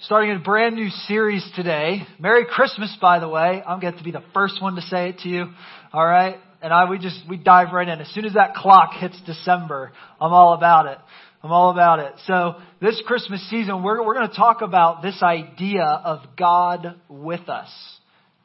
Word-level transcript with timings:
starting 0.00 0.32
a 0.32 0.38
brand 0.38 0.74
new 0.74 0.88
series 1.06 1.48
today. 1.54 2.02
Merry 2.18 2.44
Christmas, 2.44 2.94
by 3.00 3.20
the 3.20 3.28
way. 3.28 3.62
I'm 3.66 3.80
going 3.80 3.96
to 3.96 4.04
be 4.04 4.10
the 4.10 4.24
first 4.34 4.60
one 4.60 4.74
to 4.74 4.82
say 4.82 5.10
it 5.10 5.18
to 5.20 5.28
you. 5.28 5.46
All 5.92 6.04
right. 6.04 6.36
And 6.62 6.72
I, 6.72 6.88
we 6.88 6.98
just, 6.98 7.20
we 7.28 7.36
dive 7.36 7.72
right 7.72 7.86
in. 7.86 8.00
As 8.00 8.08
soon 8.08 8.24
as 8.24 8.34
that 8.34 8.54
clock 8.54 8.94
hits 8.94 9.18
December, 9.24 9.92
I'm 10.20 10.32
all 10.32 10.54
about 10.54 10.86
it. 10.86 10.98
I'm 11.42 11.52
all 11.52 11.70
about 11.70 12.00
it. 12.00 12.14
So 12.26 12.54
this 12.80 13.00
Christmas 13.06 13.48
season, 13.50 13.82
we're, 13.82 14.04
we're 14.04 14.14
going 14.14 14.28
to 14.28 14.36
talk 14.36 14.62
about 14.62 15.02
this 15.02 15.22
idea 15.22 15.84
of 15.84 16.20
God 16.38 17.00
with 17.08 17.48
us. 17.48 17.70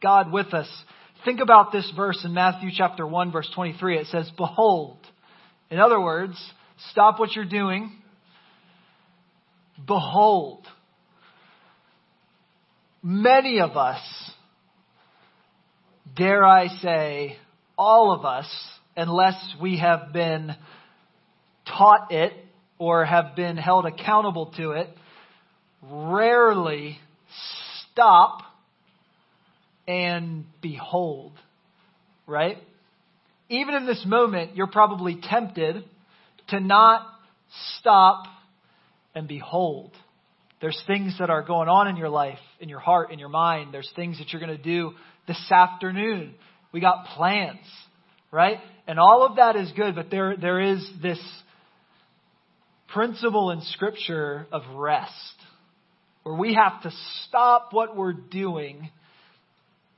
God 0.02 0.31
with 0.31 0.54
us. 0.54 0.68
Think 1.25 1.39
about 1.39 1.71
this 1.71 1.91
verse 1.95 2.21
in 2.23 2.34
Matthew 2.34 2.70
chapter 2.73 3.07
1 3.07 3.31
verse 3.31 3.50
23. 3.55 3.97
It 3.97 4.07
says, 4.07 4.29
behold. 4.38 4.97
In 5.70 5.79
other 5.79 6.00
words, 6.00 6.38
stop 6.91 7.20
what 7.20 7.36
you're 7.36 7.45
doing. 7.45 7.91
Behold 9.86 10.66
many 13.02 13.59
of 13.59 13.77
us, 13.77 14.02
dare 16.16 16.44
I 16.45 16.67
say, 16.67 17.38
all 17.77 18.13
of 18.13 18.25
us, 18.25 18.48
unless 18.95 19.35
we 19.62 19.80
have 19.80 20.12
been 20.12 20.55
taught 21.66 22.12
it 22.12 22.34
or 22.77 23.05
have 23.05 23.35
been 23.35 23.58
held 23.58 23.85
accountable 23.85 24.53
to 24.58 24.72
it, 24.72 24.89
rarely 25.81 26.98
stop 27.91 28.41
and 29.88 30.45
behold. 30.61 31.34
Right? 32.27 32.58
Even 33.50 33.75
in 33.75 33.86
this 33.86 34.03
moment, 34.05 34.55
you're 34.55 34.67
probably 34.67 35.20
tempted 35.22 35.84
to 36.50 36.59
not 36.59 37.08
stop 37.77 38.25
and 39.16 39.27
behold. 39.27 39.91
There's 40.62 40.81
things 40.88 41.16
that 41.20 41.30
are 41.30 41.41
going 41.41 41.70
on 41.70 41.88
in 41.88 41.95
your 41.95 42.09
life, 42.09 42.40
in 42.59 42.67
your 42.67 42.80
heart, 42.80 43.12
in 43.12 43.20
your 43.20 43.30
mind. 43.30 43.73
There's 43.73 43.90
things 43.95 44.20
that 44.20 44.31
you're 44.31 44.41
going 44.41 44.55
to 44.55 44.62
do 44.62 44.91
this 45.28 45.39
afternoon. 45.52 46.33
We 46.73 46.81
got 46.81 47.06
plans, 47.16 47.66
right? 48.31 48.58
And 48.88 49.00
all 49.00 49.25
of 49.25 49.38
that 49.38 49.56
is 49.56 49.72
good, 49.75 49.95
but 49.95 50.11
there, 50.11 50.36
there 50.36 50.59
is 50.59 50.88
this 51.02 51.20
principle 52.89 53.52
in 53.52 53.61
scripture 53.61 54.48
of 54.52 54.64
rest 54.75 55.14
where 56.23 56.36
we 56.36 56.56
have 56.56 56.81
to 56.83 56.92
stop 57.28 57.70
what 57.72 57.95
we're 57.95 58.14
doing 58.14 58.89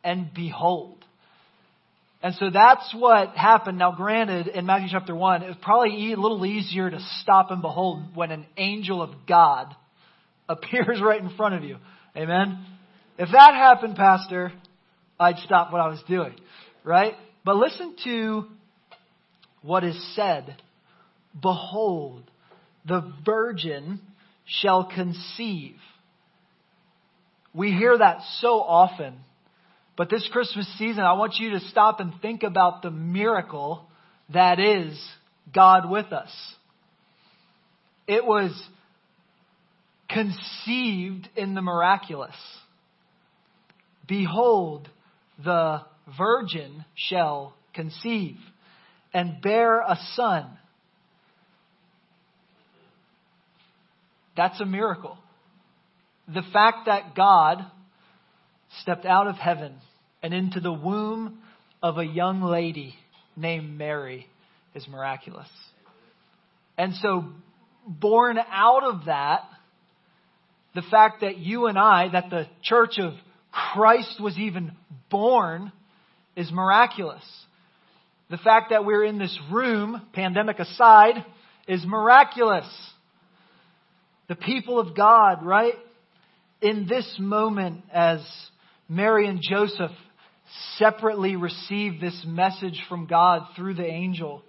and 0.03 0.31
behold. 0.33 1.03
And 2.23 2.35
so 2.35 2.51
that's 2.51 2.93
what 2.93 3.29
happened. 3.29 3.79
Now, 3.79 3.93
granted, 3.93 4.47
in 4.47 4.67
Matthew 4.67 4.89
chapter 4.91 5.15
1, 5.15 5.41
it 5.41 5.47
was 5.47 5.57
probably 5.61 6.13
a 6.13 6.17
little 6.17 6.45
easier 6.45 6.89
to 6.89 6.99
stop 7.21 7.49
and 7.49 7.63
behold 7.63 8.15
when 8.15 8.29
an 8.29 8.45
angel 8.57 9.01
of 9.01 9.09
God 9.27 9.75
appears 10.51 11.01
right 11.03 11.21
in 11.21 11.35
front 11.35 11.55
of 11.55 11.63
you. 11.63 11.77
Amen? 12.15 12.65
If 13.17 13.29
that 13.31 13.53
happened, 13.53 13.95
Pastor, 13.95 14.51
I'd 15.19 15.37
stop 15.39 15.71
what 15.71 15.81
I 15.81 15.87
was 15.87 16.01
doing. 16.07 16.35
Right? 16.83 17.13
But 17.45 17.55
listen 17.57 17.95
to 18.03 18.45
what 19.61 19.83
is 19.83 20.15
said. 20.15 20.57
Behold, 21.39 22.23
the 22.85 23.13
virgin 23.25 24.01
shall 24.45 24.85
conceive. 24.85 25.75
We 27.53 27.71
hear 27.71 27.97
that 27.97 28.21
so 28.39 28.61
often. 28.61 29.15
But 29.97 30.09
this 30.09 30.27
Christmas 30.31 30.67
season, 30.77 31.03
I 31.03 31.13
want 31.13 31.35
you 31.37 31.51
to 31.51 31.59
stop 31.69 31.99
and 31.99 32.13
think 32.21 32.43
about 32.43 32.81
the 32.81 32.91
miracle 32.91 33.85
that 34.33 34.59
is 34.59 34.99
God 35.53 35.89
with 35.89 36.11
us. 36.11 36.31
It 38.07 38.25
was 38.25 38.51
conceived 40.13 41.29
in 41.35 41.53
the 41.53 41.61
miraculous. 41.61 42.35
Behold, 44.07 44.89
the 45.43 45.81
virgin 46.17 46.85
shall 46.95 47.53
conceive 47.73 48.37
and 49.13 49.41
bear 49.41 49.79
a 49.79 49.97
son. 50.15 50.45
That's 54.35 54.59
a 54.59 54.65
miracle. 54.65 55.17
The 56.27 56.43
fact 56.53 56.85
that 56.85 57.15
God 57.15 57.65
stepped 58.81 59.05
out 59.05 59.27
of 59.27 59.35
heaven 59.35 59.75
and 60.23 60.33
into 60.33 60.59
the 60.59 60.71
womb 60.71 61.39
of 61.83 61.97
a 61.97 62.05
young 62.05 62.41
lady 62.41 62.95
named 63.35 63.77
Mary 63.77 64.27
is 64.73 64.87
miraculous. 64.87 65.49
And 66.77 66.93
so, 66.95 67.25
born 67.85 68.37
out 68.39 68.83
of 68.83 69.05
that, 69.05 69.41
the 70.73 70.81
fact 70.83 71.21
that 71.21 71.37
you 71.37 71.67
and 71.67 71.77
I, 71.77 72.09
that 72.09 72.29
the 72.29 72.47
church 72.63 72.97
of 72.97 73.13
Christ 73.51 74.21
was 74.21 74.37
even 74.37 74.71
born 75.09 75.71
is 76.35 76.51
miraculous. 76.51 77.23
The 78.29 78.37
fact 78.37 78.69
that 78.69 78.85
we're 78.85 79.03
in 79.03 79.17
this 79.17 79.37
room, 79.51 80.01
pandemic 80.13 80.59
aside, 80.59 81.25
is 81.67 81.83
miraculous. 81.85 82.65
The 84.29 84.35
people 84.35 84.79
of 84.79 84.95
God, 84.95 85.45
right? 85.45 85.73
In 86.61 86.87
this 86.87 87.17
moment, 87.19 87.83
as 87.91 88.21
Mary 88.87 89.27
and 89.27 89.41
Joseph 89.41 89.91
separately 90.77 91.35
receive 91.35 91.99
this 91.99 92.23
message 92.25 92.81
from 92.87 93.07
God 93.07 93.43
through 93.55 93.73
the 93.73 93.85
angel. 93.85 94.43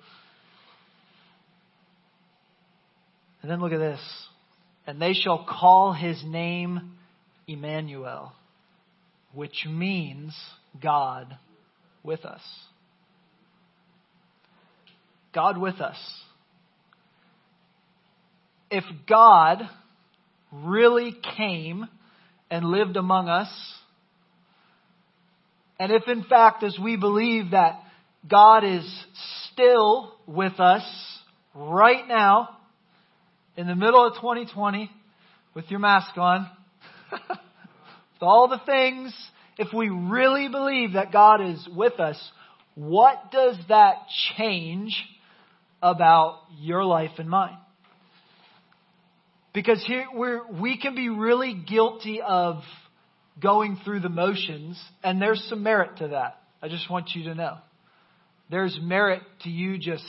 And 3.40 3.50
then 3.50 3.60
look 3.60 3.72
at 3.72 3.78
this 3.78 4.00
and 4.86 5.00
they 5.00 5.12
shall 5.12 5.46
call 5.48 5.92
his 5.92 6.22
name 6.24 6.92
Emmanuel, 7.46 8.32
which 9.32 9.66
means 9.68 10.34
God 10.82 11.36
with 12.02 12.24
us. 12.24 12.42
God 15.34 15.58
with 15.58 15.80
us. 15.80 15.96
If 18.70 18.84
God 19.08 19.62
really 20.50 21.14
came 21.36 21.86
and 22.50 22.64
lived 22.64 22.96
among 22.96 23.28
us, 23.28 23.50
and 25.78 25.90
if 25.90 26.06
in 26.06 26.24
fact, 26.24 26.62
as 26.62 26.78
we 26.78 26.96
believe 26.96 27.52
that 27.52 27.80
God 28.28 28.64
is 28.64 28.84
still 29.52 30.14
with 30.26 30.60
us 30.60 30.82
right 31.54 32.06
now, 32.06 32.50
in 33.56 33.66
the 33.66 33.74
middle 33.74 34.06
of 34.06 34.14
2020 34.14 34.90
with 35.54 35.70
your 35.70 35.80
mask 35.80 36.16
on, 36.16 36.48
with 37.10 38.22
all 38.22 38.48
the 38.48 38.60
things, 38.64 39.14
if 39.58 39.72
we 39.72 39.88
really 39.88 40.48
believe 40.48 40.94
that 40.94 41.12
God 41.12 41.42
is 41.42 41.68
with 41.74 42.00
us, 42.00 42.18
what 42.74 43.30
does 43.30 43.56
that 43.68 43.96
change 44.36 44.96
about 45.82 46.40
your 46.58 46.84
life 46.84 47.10
and 47.18 47.28
mine? 47.28 47.58
Because 49.52 49.84
here 49.86 50.06
we're, 50.14 50.40
we 50.50 50.78
can 50.78 50.94
be 50.94 51.10
really 51.10 51.52
guilty 51.52 52.22
of 52.22 52.62
going 53.40 53.78
through 53.84 54.00
the 54.00 54.08
motions, 54.08 54.82
and 55.02 55.20
there's 55.20 55.44
some 55.50 55.62
merit 55.62 55.98
to 55.98 56.08
that. 56.08 56.38
I 56.62 56.68
just 56.68 56.90
want 56.90 57.10
you 57.14 57.24
to 57.24 57.34
know. 57.34 57.58
There's 58.50 58.78
merit 58.80 59.22
to 59.42 59.50
you 59.50 59.76
just 59.76 60.04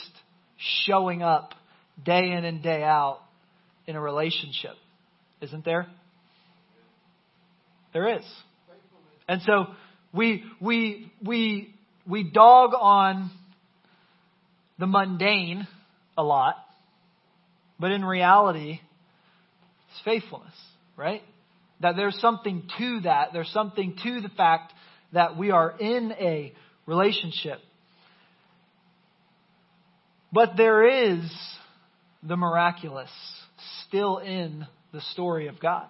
showing 0.86 1.22
up 1.22 1.54
day 2.02 2.30
in 2.30 2.44
and 2.44 2.62
day 2.62 2.82
out 2.82 3.20
in 3.86 3.96
a 3.96 4.00
relationship, 4.00 4.74
isn't 5.40 5.64
there? 5.64 5.86
There 7.92 8.16
is. 8.16 8.24
And 9.28 9.40
so 9.42 9.66
we 10.12 10.44
we 10.60 11.12
we 11.24 11.74
we 12.06 12.24
dog 12.24 12.72
on 12.78 13.30
the 14.78 14.86
mundane 14.86 15.66
a 16.16 16.22
lot, 16.22 16.56
but 17.78 17.90
in 17.90 18.04
reality, 18.04 18.80
it's 19.90 20.00
faithfulness, 20.04 20.54
right? 20.96 21.22
That 21.80 21.96
there's 21.96 22.18
something 22.20 22.68
to 22.78 23.00
that. 23.04 23.28
There's 23.32 23.50
something 23.50 23.96
to 24.02 24.20
the 24.20 24.28
fact 24.30 24.72
that 25.12 25.36
we 25.36 25.50
are 25.50 25.74
in 25.78 26.12
a 26.12 26.52
relationship. 26.86 27.58
But 30.32 30.56
there 30.56 31.12
is 31.14 31.20
the 32.22 32.36
miraculous 32.36 33.10
still 33.94 34.18
in 34.18 34.66
the 34.92 35.00
story 35.12 35.46
of 35.46 35.60
God. 35.60 35.86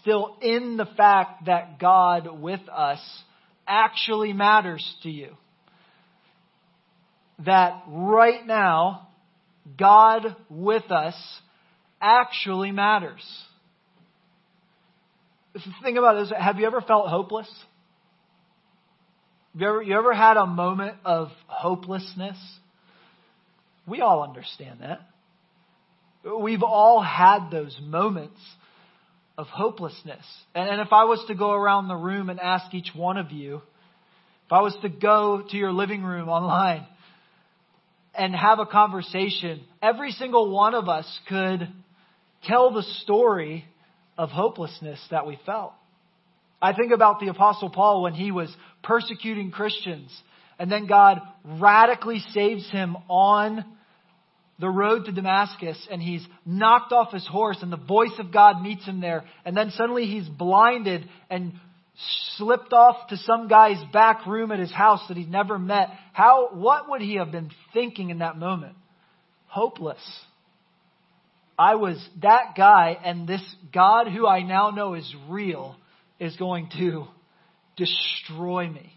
Still 0.00 0.36
in 0.42 0.76
the 0.76 0.86
fact 0.96 1.46
that 1.46 1.78
God 1.78 2.40
with 2.40 2.62
us 2.68 2.98
actually 3.68 4.32
matters 4.32 4.84
to 5.04 5.10
you. 5.10 5.36
That 7.44 7.84
right 7.86 8.44
now, 8.44 9.08
God 9.78 10.34
with 10.50 10.90
us 10.90 11.14
actually 12.00 12.72
matters. 12.72 13.24
The 15.52 15.60
thing 15.84 15.96
about 15.96 16.20
this, 16.20 16.32
have 16.36 16.58
you 16.58 16.66
ever 16.66 16.80
felt 16.80 17.08
hopeless? 17.08 17.48
You 19.54 19.68
ever, 19.68 19.82
you 19.82 19.96
ever 19.96 20.12
had 20.12 20.36
a 20.36 20.46
moment 20.46 20.96
of 21.04 21.28
hopelessness? 21.46 22.36
We 23.86 24.00
all 24.00 24.24
understand 24.24 24.80
that. 24.80 25.00
We've 26.24 26.62
all 26.62 27.02
had 27.02 27.50
those 27.50 27.78
moments 27.82 28.40
of 29.36 29.46
hopelessness. 29.48 30.24
And 30.54 30.80
if 30.80 30.92
I 30.92 31.04
was 31.04 31.22
to 31.28 31.34
go 31.34 31.52
around 31.52 31.88
the 31.88 31.96
room 31.96 32.30
and 32.30 32.40
ask 32.40 32.72
each 32.72 32.92
one 32.94 33.16
of 33.16 33.30
you, 33.30 33.56
if 34.46 34.52
I 34.52 34.60
was 34.60 34.76
to 34.82 34.88
go 34.88 35.42
to 35.50 35.56
your 35.56 35.72
living 35.72 36.02
room 36.02 36.28
online 36.28 36.86
and 38.14 38.34
have 38.34 38.58
a 38.58 38.66
conversation, 38.66 39.62
every 39.82 40.12
single 40.12 40.50
one 40.50 40.74
of 40.74 40.88
us 40.88 41.06
could 41.28 41.68
tell 42.44 42.72
the 42.72 42.84
story 43.02 43.64
of 44.16 44.30
hopelessness 44.30 45.04
that 45.10 45.26
we 45.26 45.38
felt. 45.44 45.72
I 46.62 46.72
think 46.72 46.92
about 46.92 47.20
the 47.20 47.28
Apostle 47.28 47.70
Paul 47.70 48.02
when 48.02 48.14
he 48.14 48.30
was 48.30 48.54
persecuting 48.82 49.50
Christians, 49.50 50.10
and 50.58 50.70
then 50.70 50.86
God 50.86 51.20
radically 51.44 52.20
saves 52.32 52.70
him 52.70 52.96
on 53.08 53.64
the 54.58 54.68
road 54.68 55.06
to 55.06 55.12
Damascus, 55.12 55.76
and 55.90 56.00
he's 56.00 56.24
knocked 56.46 56.92
off 56.92 57.12
his 57.12 57.26
horse, 57.26 57.58
and 57.60 57.72
the 57.72 57.76
voice 57.76 58.14
of 58.18 58.32
God 58.32 58.62
meets 58.62 58.84
him 58.84 59.00
there, 59.00 59.24
and 59.44 59.56
then 59.56 59.70
suddenly 59.70 60.06
he's 60.06 60.28
blinded 60.28 61.08
and 61.28 61.54
slipped 62.36 62.72
off 62.72 63.08
to 63.08 63.16
some 63.16 63.48
guy's 63.48 63.82
back 63.92 64.26
room 64.26 64.52
at 64.52 64.58
his 64.58 64.72
house 64.72 65.00
that 65.08 65.16
he'd 65.16 65.30
never 65.30 65.58
met. 65.58 65.90
How, 66.12 66.50
what 66.52 66.88
would 66.90 67.00
he 67.00 67.16
have 67.16 67.32
been 67.32 67.50
thinking 67.72 68.10
in 68.10 68.18
that 68.18 68.36
moment? 68.36 68.76
Hopeless. 69.46 70.02
I 71.58 71.76
was 71.76 72.04
that 72.22 72.54
guy, 72.56 72.96
and 73.04 73.28
this 73.28 73.42
God 73.72 74.08
who 74.08 74.26
I 74.26 74.42
now 74.42 74.70
know 74.70 74.94
is 74.94 75.14
real 75.28 75.76
is 76.18 76.36
going 76.36 76.68
to 76.78 77.06
destroy 77.76 78.68
me. 78.68 78.93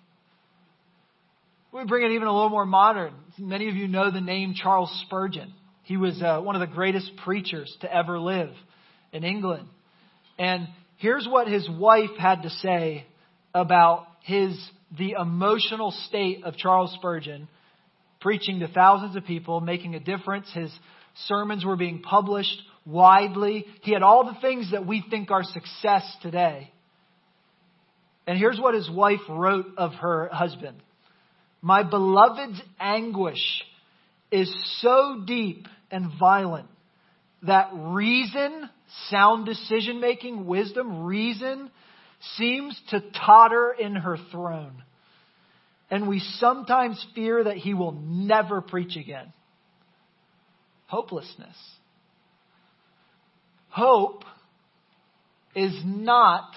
We 1.73 1.83
bring 1.85 2.05
it 2.05 2.15
even 2.15 2.27
a 2.27 2.33
little 2.33 2.49
more 2.49 2.65
modern. 2.65 3.13
Many 3.37 3.69
of 3.69 3.75
you 3.75 3.87
know 3.87 4.09
the 4.09 4.21
name 4.21 4.53
Charles 4.55 4.91
Spurgeon. 5.05 5.53
He 5.83 5.97
was 5.97 6.21
uh, 6.21 6.39
one 6.41 6.55
of 6.55 6.61
the 6.61 6.73
greatest 6.73 7.11
preachers 7.23 7.75
to 7.81 7.93
ever 7.93 8.19
live 8.19 8.51
in 9.11 9.23
England. 9.23 9.67
And 10.39 10.67
here's 10.97 11.27
what 11.29 11.47
his 11.47 11.67
wife 11.69 12.11
had 12.17 12.43
to 12.43 12.49
say 12.49 13.05
about 13.53 14.07
his 14.23 14.57
the 14.97 15.15
emotional 15.19 15.91
state 16.07 16.45
of 16.45 16.55
Charles 16.55 16.93
Spurgeon 16.93 17.49
preaching 18.21 18.59
to 18.61 18.67
thousands 18.67 19.15
of 19.15 19.25
people, 19.25 19.59
making 19.59 19.95
a 19.95 19.99
difference. 19.99 20.49
His 20.53 20.71
sermons 21.27 21.65
were 21.65 21.75
being 21.75 22.01
published 22.01 22.61
widely. 22.85 23.65
He 23.81 23.91
had 23.91 24.03
all 24.03 24.25
the 24.25 24.39
things 24.41 24.71
that 24.71 24.87
we 24.87 25.03
think 25.09 25.31
are 25.31 25.43
success 25.43 26.03
today. 26.21 26.71
And 28.25 28.37
here's 28.37 28.59
what 28.59 28.73
his 28.73 28.89
wife 28.89 29.19
wrote 29.29 29.67
of 29.77 29.93
her 29.95 30.29
husband. 30.31 30.81
My 31.61 31.83
beloved's 31.83 32.61
anguish 32.79 33.63
is 34.31 34.53
so 34.81 35.23
deep 35.25 35.67
and 35.91 36.11
violent 36.19 36.67
that 37.43 37.69
reason, 37.73 38.69
sound 39.09 39.45
decision 39.45 39.99
making, 39.99 40.45
wisdom, 40.45 41.05
reason 41.05 41.69
seems 42.35 42.79
to 42.89 43.01
totter 43.25 43.75
in 43.77 43.95
her 43.95 44.17
throne. 44.31 44.83
And 45.89 46.07
we 46.07 46.19
sometimes 46.19 47.03
fear 47.15 47.43
that 47.43 47.57
he 47.57 47.73
will 47.73 47.93
never 47.93 48.61
preach 48.61 48.97
again. 48.97 49.31
Hopelessness. 50.87 51.55
Hope 53.69 54.23
is 55.55 55.79
not 55.85 56.49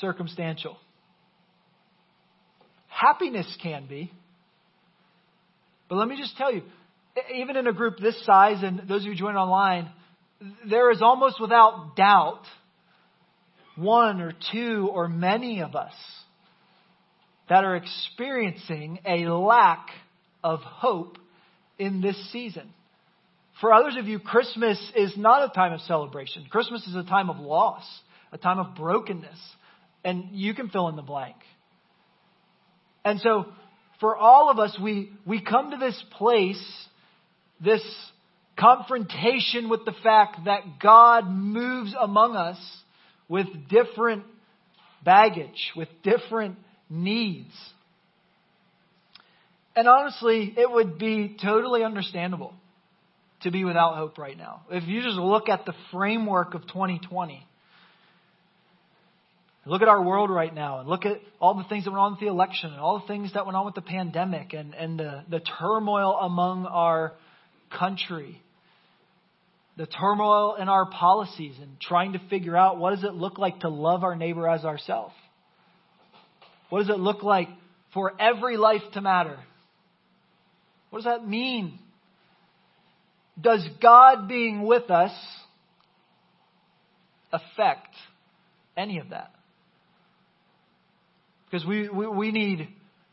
circumstantial. 0.00 0.76
Happiness 2.86 3.46
can 3.62 3.86
be. 3.86 4.12
But 5.88 5.96
let 5.96 6.08
me 6.08 6.16
just 6.16 6.36
tell 6.36 6.52
you, 6.52 6.62
even 7.34 7.56
in 7.56 7.66
a 7.66 7.72
group 7.72 7.98
this 7.98 8.24
size, 8.24 8.62
and 8.62 8.88
those 8.88 9.02
of 9.02 9.08
you 9.08 9.14
joining 9.14 9.36
online, 9.36 9.90
there 10.68 10.90
is 10.90 11.02
almost 11.02 11.40
without 11.40 11.96
doubt 11.96 12.42
one 13.76 14.20
or 14.20 14.32
two 14.52 14.88
or 14.92 15.08
many 15.08 15.60
of 15.62 15.74
us 15.74 15.94
that 17.48 17.64
are 17.64 17.76
experiencing 17.76 18.98
a 19.06 19.24
lack 19.26 19.88
of 20.44 20.60
hope 20.60 21.16
in 21.78 22.00
this 22.00 22.16
season. 22.32 22.68
For 23.60 23.72
others 23.72 23.96
of 23.96 24.06
you, 24.06 24.18
Christmas 24.18 24.78
is 24.94 25.16
not 25.16 25.50
a 25.50 25.52
time 25.52 25.72
of 25.72 25.80
celebration. 25.82 26.46
Christmas 26.50 26.86
is 26.86 26.94
a 26.94 27.02
time 27.02 27.30
of 27.30 27.38
loss, 27.38 27.84
a 28.32 28.38
time 28.38 28.58
of 28.58 28.76
brokenness. 28.76 29.38
And 30.04 30.28
you 30.32 30.54
can 30.54 30.68
fill 30.68 30.88
in 30.88 30.96
the 30.96 31.02
blank. 31.02 31.36
And 33.04 33.20
so, 33.20 33.46
for 34.00 34.16
all 34.16 34.50
of 34.50 34.58
us, 34.58 34.76
we, 34.80 35.10
we 35.26 35.40
come 35.40 35.72
to 35.72 35.76
this 35.76 36.00
place, 36.12 36.62
this 37.60 37.82
confrontation 38.58 39.68
with 39.68 39.84
the 39.84 39.94
fact 40.02 40.44
that 40.44 40.80
God 40.80 41.28
moves 41.28 41.94
among 41.98 42.36
us 42.36 42.58
with 43.28 43.46
different 43.68 44.24
baggage, 45.04 45.72
with 45.76 45.88
different 46.02 46.56
needs. 46.88 47.52
And 49.74 49.86
honestly, 49.86 50.54
it 50.56 50.70
would 50.70 50.98
be 50.98 51.36
totally 51.40 51.84
understandable 51.84 52.54
to 53.42 53.50
be 53.50 53.64
without 53.64 53.96
hope 53.96 54.18
right 54.18 54.36
now. 54.36 54.62
If 54.70 54.88
you 54.88 55.02
just 55.02 55.16
look 55.16 55.48
at 55.48 55.64
the 55.66 55.74
framework 55.92 56.54
of 56.54 56.62
2020, 56.62 57.46
Look 59.68 59.82
at 59.82 59.88
our 59.88 60.02
world 60.02 60.30
right 60.30 60.54
now 60.54 60.78
and 60.78 60.88
look 60.88 61.04
at 61.04 61.20
all 61.38 61.54
the 61.54 61.64
things 61.64 61.84
that 61.84 61.90
went 61.90 62.00
on 62.00 62.12
with 62.12 62.20
the 62.20 62.28
election 62.28 62.70
and 62.70 62.80
all 62.80 63.00
the 63.00 63.06
things 63.06 63.34
that 63.34 63.44
went 63.44 63.54
on 63.54 63.66
with 63.66 63.74
the 63.74 63.82
pandemic 63.82 64.54
and, 64.54 64.74
and 64.74 64.98
the, 64.98 65.24
the 65.28 65.40
turmoil 65.40 66.16
among 66.22 66.64
our 66.64 67.12
country. 67.70 68.40
The 69.76 69.84
turmoil 69.84 70.54
in 70.54 70.70
our 70.70 70.86
policies 70.86 71.54
and 71.60 71.78
trying 71.80 72.14
to 72.14 72.18
figure 72.30 72.56
out 72.56 72.78
what 72.78 72.94
does 72.94 73.04
it 73.04 73.12
look 73.12 73.36
like 73.36 73.60
to 73.60 73.68
love 73.68 74.04
our 74.04 74.16
neighbor 74.16 74.48
as 74.48 74.64
ourselves? 74.64 75.14
What 76.70 76.80
does 76.80 76.88
it 76.88 76.98
look 76.98 77.22
like 77.22 77.48
for 77.92 78.14
every 78.18 78.56
life 78.56 78.82
to 78.94 79.02
matter? 79.02 79.38
What 80.88 81.00
does 81.00 81.12
that 81.12 81.28
mean? 81.28 81.78
Does 83.38 83.68
God 83.82 84.28
being 84.28 84.62
with 84.62 84.90
us 84.90 85.12
affect 87.30 87.94
any 88.74 88.98
of 88.98 89.10
that? 89.10 89.30
Because 91.50 91.66
we, 91.66 91.88
we, 91.88 92.06
we 92.06 92.30
need 92.32 92.68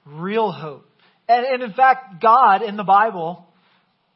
real 0.05 0.51
hope. 0.51 0.85
And, 1.27 1.45
and 1.45 1.63
in 1.63 1.73
fact, 1.73 2.21
God 2.21 2.61
in 2.61 2.77
the 2.77 2.83
Bible 2.83 3.45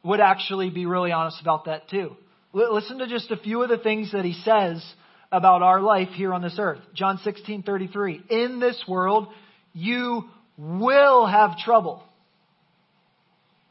would 0.02 0.20
actually 0.20 0.70
be 0.70 0.86
really 0.86 1.12
honest 1.12 1.40
about 1.40 1.66
that 1.66 1.88
too. 1.88 2.16
L- 2.54 2.74
listen 2.74 2.98
to 2.98 3.06
just 3.06 3.30
a 3.30 3.36
few 3.36 3.62
of 3.62 3.68
the 3.68 3.78
things 3.78 4.12
that 4.12 4.24
he 4.24 4.34
says 4.44 4.84
about 5.32 5.62
our 5.62 5.80
life 5.80 6.08
here 6.08 6.34
on 6.34 6.42
this 6.42 6.56
earth. 6.58 6.80
John 6.94 7.18
16, 7.22 7.62
33. 7.62 8.22
In 8.30 8.60
this 8.60 8.82
world, 8.88 9.28
you 9.72 10.24
will 10.56 11.26
have 11.26 11.58
trouble. 11.58 12.02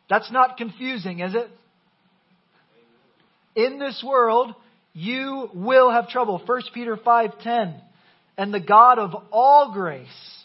That's 0.10 0.32
not 0.32 0.58
confusing, 0.58 1.20
is 1.20 1.36
it? 1.36 1.50
In 3.56 3.78
this 3.78 4.04
world, 4.06 4.56
you 4.94 5.50
will 5.54 5.92
have 5.92 6.10
trouble. 6.10 6.42
1 6.44 6.62
Peter 6.74 6.98
5:10. 6.98 7.82
And 8.38 8.54
the 8.54 8.60
God 8.60 9.00
of 9.00 9.14
all 9.32 9.74
grace, 9.74 10.39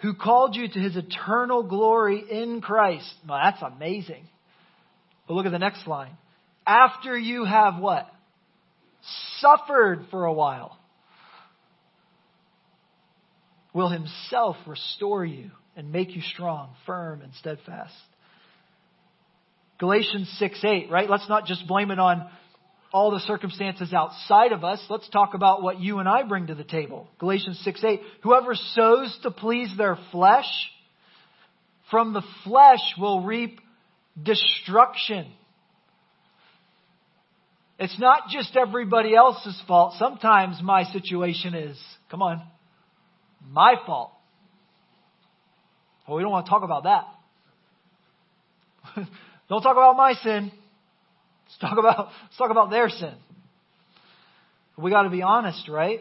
who 0.00 0.14
called 0.14 0.54
you 0.54 0.68
to 0.68 0.78
his 0.78 0.96
eternal 0.96 1.62
glory 1.62 2.24
in 2.30 2.60
Christ. 2.60 3.12
Well, 3.28 3.40
that's 3.42 3.62
amazing. 3.62 4.28
But 5.26 5.34
look 5.34 5.46
at 5.46 5.52
the 5.52 5.58
next 5.58 5.86
line. 5.86 6.16
After 6.66 7.18
you 7.18 7.44
have 7.44 7.78
what? 7.80 8.06
Suffered 9.38 10.06
for 10.10 10.24
a 10.24 10.32
while, 10.32 10.76
will 13.72 13.88
himself 13.88 14.56
restore 14.66 15.24
you 15.24 15.50
and 15.76 15.92
make 15.92 16.14
you 16.16 16.22
strong, 16.22 16.70
firm, 16.84 17.22
and 17.22 17.32
steadfast. 17.34 17.94
Galatians 19.78 20.28
6 20.38 20.64
8, 20.64 20.90
right? 20.90 21.08
Let's 21.08 21.28
not 21.28 21.46
just 21.46 21.66
blame 21.68 21.90
it 21.90 22.00
on 22.00 22.28
all 22.92 23.10
the 23.10 23.20
circumstances 23.20 23.92
outside 23.92 24.52
of 24.52 24.64
us, 24.64 24.82
let's 24.88 25.08
talk 25.10 25.34
about 25.34 25.62
what 25.62 25.78
you 25.80 25.98
and 25.98 26.08
I 26.08 26.22
bring 26.22 26.46
to 26.46 26.54
the 26.54 26.64
table. 26.64 27.08
Galatians 27.18 27.60
6 27.62 27.84
8. 27.84 28.00
Whoever 28.22 28.54
sows 28.54 29.18
to 29.22 29.30
please 29.30 29.70
their 29.76 29.98
flesh, 30.10 30.46
from 31.90 32.12
the 32.12 32.22
flesh 32.44 32.80
will 32.98 33.22
reap 33.24 33.60
destruction. 34.20 35.26
It's 37.78 37.98
not 37.98 38.28
just 38.30 38.56
everybody 38.56 39.14
else's 39.14 39.60
fault. 39.68 39.94
Sometimes 39.98 40.60
my 40.62 40.84
situation 40.84 41.54
is, 41.54 41.78
come 42.10 42.22
on, 42.22 42.42
my 43.48 43.74
fault. 43.86 44.12
Well, 46.06 46.16
we 46.16 46.22
don't 46.22 46.32
want 46.32 46.46
to 46.46 46.50
talk 46.50 46.62
about 46.64 46.84
that. 46.84 47.04
don't 49.48 49.62
talk 49.62 49.76
about 49.76 49.96
my 49.96 50.14
sin. 50.14 50.50
Let's 51.48 51.58
talk 51.60 51.78
about, 51.78 52.08
let's 52.24 52.36
talk 52.36 52.50
about 52.50 52.70
their 52.70 52.88
sin. 52.88 53.14
We 54.76 54.90
got 54.90 55.02
to 55.02 55.10
be 55.10 55.22
honest, 55.22 55.68
right? 55.68 56.00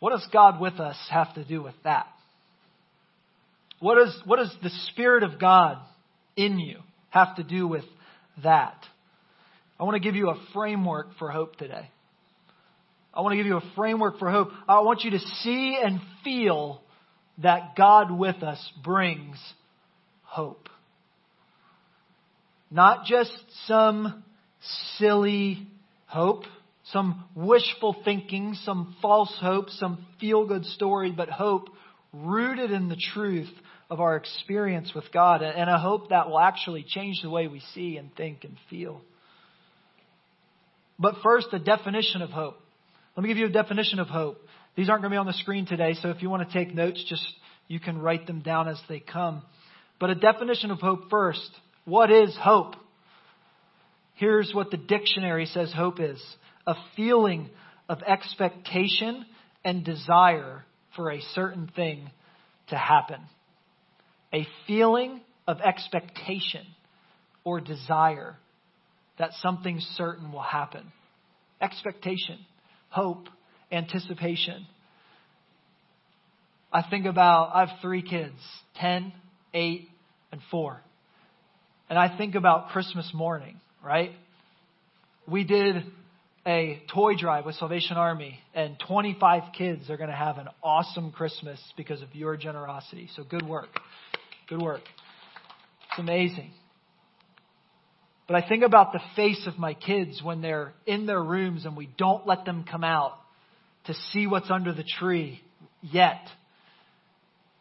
What 0.00 0.10
does 0.10 0.26
God 0.32 0.60
with 0.60 0.80
us 0.80 0.96
have 1.10 1.34
to 1.34 1.44
do 1.44 1.62
with 1.62 1.74
that? 1.84 2.06
What 3.80 3.94
does, 3.96 4.14
what 4.26 4.36
does 4.36 4.54
the 4.62 4.70
Spirit 4.88 5.22
of 5.22 5.38
God 5.38 5.78
in 6.36 6.58
you 6.58 6.78
have 7.10 7.36
to 7.36 7.42
do 7.42 7.66
with 7.66 7.84
that? 8.42 8.76
I 9.78 9.84
want 9.84 9.94
to 9.94 10.00
give 10.00 10.14
you 10.14 10.28
a 10.30 10.36
framework 10.52 11.08
for 11.18 11.30
hope 11.30 11.56
today. 11.56 11.88
I 13.12 13.20
want 13.20 13.32
to 13.32 13.36
give 13.36 13.46
you 13.46 13.56
a 13.56 13.72
framework 13.76 14.18
for 14.18 14.30
hope. 14.30 14.48
I 14.68 14.80
want 14.80 15.04
you 15.04 15.12
to 15.12 15.18
see 15.18 15.78
and 15.82 16.00
feel 16.24 16.82
that 17.42 17.76
God 17.76 18.10
with 18.10 18.42
us 18.42 18.72
brings 18.82 19.36
hope. 20.22 20.68
Not 22.70 23.04
just 23.04 23.32
some 23.66 24.24
silly 24.98 25.68
hope, 26.06 26.44
some 26.92 27.24
wishful 27.34 27.96
thinking, 28.04 28.54
some 28.64 28.96
false 29.00 29.34
hope, 29.40 29.70
some 29.70 30.04
feel 30.20 30.46
good 30.46 30.64
story, 30.64 31.12
but 31.12 31.28
hope 31.28 31.68
rooted 32.12 32.70
in 32.70 32.88
the 32.88 32.96
truth 33.14 33.50
of 33.90 34.00
our 34.00 34.16
experience 34.16 34.92
with 34.94 35.04
God 35.12 35.42
and 35.42 35.68
a 35.68 35.78
hope 35.78 36.10
that 36.10 36.28
will 36.28 36.38
actually 36.38 36.84
change 36.86 37.20
the 37.22 37.30
way 37.30 37.48
we 37.48 37.60
see 37.74 37.96
and 37.96 38.14
think 38.14 38.44
and 38.44 38.56
feel. 38.70 39.00
But 40.98 41.16
first, 41.22 41.48
a 41.52 41.58
definition 41.58 42.22
of 42.22 42.30
hope. 42.30 42.56
Let 43.16 43.22
me 43.22 43.28
give 43.28 43.38
you 43.38 43.46
a 43.46 43.50
definition 43.50 43.98
of 43.98 44.08
hope. 44.08 44.38
These 44.76 44.88
aren't 44.88 45.02
going 45.02 45.10
to 45.10 45.14
be 45.14 45.18
on 45.18 45.26
the 45.26 45.32
screen 45.34 45.66
today, 45.66 45.94
so 45.94 46.10
if 46.10 46.22
you 46.22 46.30
want 46.30 46.48
to 46.48 46.52
take 46.52 46.74
notes, 46.74 47.04
just 47.08 47.24
you 47.68 47.80
can 47.80 47.98
write 47.98 48.26
them 48.26 48.40
down 48.40 48.68
as 48.68 48.80
they 48.88 49.00
come. 49.00 49.42
But 50.00 50.10
a 50.10 50.14
definition 50.14 50.70
of 50.70 50.80
hope 50.80 51.10
first. 51.10 51.50
What 51.84 52.10
is 52.10 52.36
hope? 52.40 52.76
Here's 54.14 54.52
what 54.54 54.70
the 54.70 54.76
dictionary 54.76 55.46
says 55.46 55.72
hope 55.72 56.00
is 56.00 56.22
a 56.66 56.74
feeling 56.96 57.50
of 57.88 58.02
expectation 58.02 59.26
and 59.64 59.84
desire 59.84 60.64
for 60.96 61.10
a 61.10 61.20
certain 61.34 61.70
thing 61.74 62.10
to 62.68 62.76
happen. 62.76 63.20
A 64.32 64.46
feeling 64.66 65.20
of 65.46 65.60
expectation 65.60 66.64
or 67.44 67.60
desire 67.60 68.36
that 69.18 69.30
something 69.42 69.80
certain 69.96 70.32
will 70.32 70.40
happen. 70.40 70.90
Expectation, 71.60 72.38
hope, 72.88 73.28
anticipation. 73.70 74.66
I 76.72 76.82
think 76.88 77.06
about, 77.06 77.50
I 77.54 77.66
have 77.66 77.78
three 77.80 78.02
kids 78.02 78.40
10, 78.76 79.12
8, 79.52 79.88
and 80.32 80.40
4. 80.50 80.80
And 81.94 82.02
I 82.02 82.18
think 82.18 82.34
about 82.34 82.70
Christmas 82.70 83.08
morning, 83.14 83.60
right? 83.80 84.10
We 85.28 85.44
did 85.44 85.76
a 86.44 86.82
toy 86.92 87.14
drive 87.14 87.46
with 87.46 87.54
Salvation 87.54 87.96
Army, 87.96 88.40
and 88.52 88.76
25 88.88 89.52
kids 89.56 89.88
are 89.88 89.96
going 89.96 90.10
to 90.10 90.16
have 90.16 90.38
an 90.38 90.48
awesome 90.60 91.12
Christmas 91.12 91.60
because 91.76 92.02
of 92.02 92.08
your 92.12 92.36
generosity. 92.36 93.08
So 93.14 93.22
good 93.22 93.46
work. 93.46 93.68
Good 94.48 94.60
work. 94.60 94.80
It's 95.88 96.00
amazing. 96.00 96.50
But 98.26 98.42
I 98.42 98.48
think 98.48 98.64
about 98.64 98.92
the 98.92 99.00
face 99.14 99.46
of 99.46 99.56
my 99.56 99.74
kids 99.74 100.20
when 100.20 100.42
they're 100.42 100.72
in 100.86 101.06
their 101.06 101.22
rooms 101.22 101.64
and 101.64 101.76
we 101.76 101.88
don't 101.96 102.26
let 102.26 102.44
them 102.44 102.64
come 102.68 102.82
out 102.82 103.12
to 103.84 103.94
see 104.10 104.26
what's 104.26 104.50
under 104.50 104.74
the 104.74 104.82
tree 104.98 105.40
yet. 105.80 106.26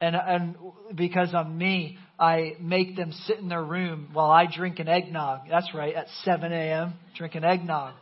And, 0.02 0.16
and 0.16 0.56
because 0.96 1.36
I'm 1.36 1.56
me, 1.56 2.00
I 2.24 2.56
make 2.62 2.96
them 2.96 3.12
sit 3.28 3.40
in 3.40 3.50
their 3.50 3.62
room 3.62 4.08
while 4.14 4.32
I 4.32 4.46
drink 4.46 4.80
an 4.80 4.88
eggnog. 4.88 5.42
That's 5.50 5.74
right, 5.76 5.94
at 5.94 6.08
7 6.24 6.54
a.m., 6.54 6.94
drink 7.18 7.36
an 7.36 7.44
eggnog. 7.44 7.96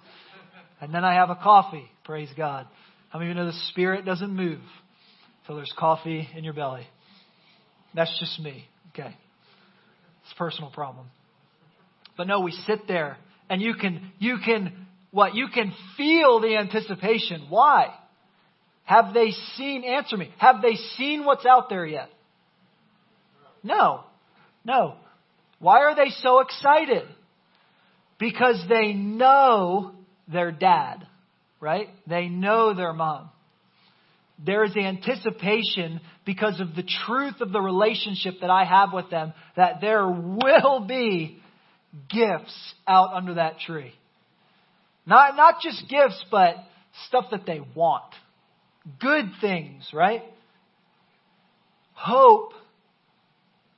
And 0.79 0.93
then 0.93 1.03
I 1.03 1.15
have 1.15 1.31
a 1.31 1.35
coffee, 1.35 1.89
praise 2.03 2.29
God. 2.37 2.67
How 3.09 3.17
many 3.17 3.31
of 3.31 3.35
you 3.35 3.43
know 3.43 3.49
the 3.49 3.57
spirit 3.69 4.05
doesn't 4.05 4.29
move 4.29 4.59
until 5.41 5.55
there's 5.55 5.73
coffee 5.75 6.29
in 6.35 6.43
your 6.43 6.53
belly? 6.53 6.85
That's 7.95 8.15
just 8.19 8.39
me, 8.39 8.65
okay? 8.89 9.15
It's 10.23 10.33
a 10.33 10.37
personal 10.37 10.69
problem. 10.69 11.07
But 12.15 12.27
no, 12.27 12.41
we 12.41 12.51
sit 12.51 12.87
there 12.87 13.17
and 13.49 13.59
you 13.59 13.73
can, 13.73 14.11
you 14.19 14.37
can, 14.45 14.85
what? 15.09 15.33
You 15.33 15.47
can 15.51 15.73
feel 15.97 16.39
the 16.41 16.57
anticipation. 16.57 17.47
Why? 17.49 17.87
Have 18.83 19.15
they 19.15 19.31
seen, 19.57 19.83
answer 19.83 20.15
me, 20.15 20.31
have 20.37 20.61
they 20.61 20.75
seen 20.95 21.25
what's 21.25 21.47
out 21.47 21.69
there 21.69 21.87
yet? 21.87 22.09
No. 23.63 24.03
No. 24.63 24.95
Why 25.59 25.81
are 25.81 25.95
they 25.95 26.09
so 26.21 26.39
excited? 26.39 27.03
Because 28.19 28.63
they 28.67 28.93
know 28.93 29.93
their 30.27 30.51
dad, 30.51 31.07
right? 31.59 31.89
They 32.07 32.27
know 32.27 32.73
their 32.73 32.93
mom. 32.93 33.29
There 34.43 34.63
is 34.63 34.75
anticipation 34.75 36.01
because 36.25 36.59
of 36.59 36.75
the 36.75 36.83
truth 37.05 37.41
of 37.41 37.51
the 37.51 37.61
relationship 37.61 38.35
that 38.41 38.49
I 38.49 38.63
have 38.65 38.91
with 38.91 39.09
them 39.09 39.33
that 39.55 39.81
there 39.81 40.07
will 40.07 40.85
be 40.87 41.39
gifts 42.09 42.73
out 42.87 43.13
under 43.13 43.35
that 43.35 43.59
tree. 43.59 43.93
Not, 45.05 45.35
not 45.35 45.61
just 45.61 45.87
gifts, 45.89 46.23
but 46.31 46.55
stuff 47.07 47.25
that 47.31 47.45
they 47.45 47.61
want. 47.75 48.13
Good 48.99 49.25
things, 49.41 49.87
right? 49.93 50.23
Hope 51.93 52.53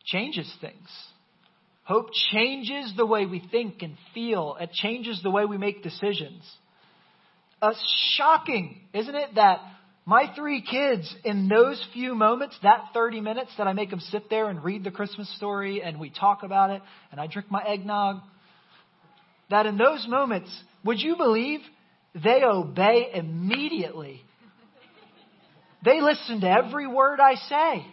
changes 0.05 0.51
things. 0.61 0.89
Hope 1.83 2.07
changes 2.31 2.93
the 2.95 3.05
way 3.05 3.25
we 3.25 3.43
think 3.51 3.81
and 3.81 3.97
feel. 4.13 4.57
It 4.59 4.71
changes 4.71 5.21
the 5.21 5.31
way 5.31 5.45
we 5.45 5.57
make 5.57 5.83
decisions. 5.83 6.43
Uh, 7.61 7.73
shocking, 8.15 8.81
isn't 8.93 9.15
it, 9.15 9.35
that 9.35 9.59
my 10.05 10.31
three 10.35 10.61
kids, 10.61 11.13
in 11.23 11.47
those 11.47 11.85
few 11.93 12.13
moments, 12.15 12.57
that 12.63 12.89
30 12.93 13.21
minutes 13.21 13.51
that 13.57 13.67
I 13.67 13.73
make 13.73 13.89
them 13.89 14.01
sit 14.01 14.29
there 14.29 14.49
and 14.49 14.63
read 14.63 14.83
the 14.83 14.91
Christmas 14.91 15.33
story 15.37 15.81
and 15.81 15.99
we 15.99 16.09
talk 16.09 16.43
about 16.43 16.71
it 16.71 16.81
and 17.11 17.21
I 17.21 17.27
drink 17.27 17.49
my 17.49 17.63
eggnog, 17.63 18.21
that 19.49 19.65
in 19.65 19.77
those 19.77 20.05
moments, 20.07 20.49
would 20.83 20.99
you 20.99 21.15
believe 21.15 21.59
they 22.21 22.43
obey 22.43 23.11
immediately? 23.13 24.21
They 25.83 26.01
listen 26.01 26.41
to 26.41 26.49
every 26.49 26.87
word 26.87 27.19
I 27.19 27.35
say. 27.35 27.85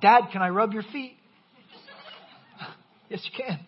Dad, 0.00 0.28
can 0.32 0.42
I 0.42 0.50
rub 0.50 0.72
your 0.72 0.84
feet? 0.84 1.16
yes, 3.08 3.20
you 3.24 3.44
can. 3.44 3.58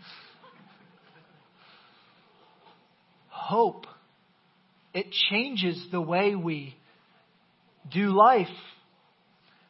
Hope 3.28 3.86
it 4.94 5.06
changes 5.30 5.84
the 5.90 6.00
way 6.00 6.34
we 6.34 6.74
do 7.92 8.08
life. 8.08 8.46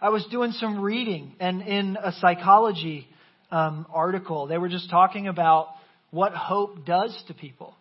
I 0.00 0.10
was 0.10 0.26
doing 0.30 0.52
some 0.52 0.80
reading, 0.80 1.34
and 1.40 1.62
in 1.62 1.96
a 2.02 2.12
psychology 2.12 3.06
um, 3.50 3.86
article, 3.92 4.46
they 4.46 4.58
were 4.58 4.68
just 4.68 4.90
talking 4.90 5.28
about 5.28 5.68
what 6.10 6.32
hope 6.32 6.84
does 6.86 7.22
to 7.28 7.34
people. 7.34 7.74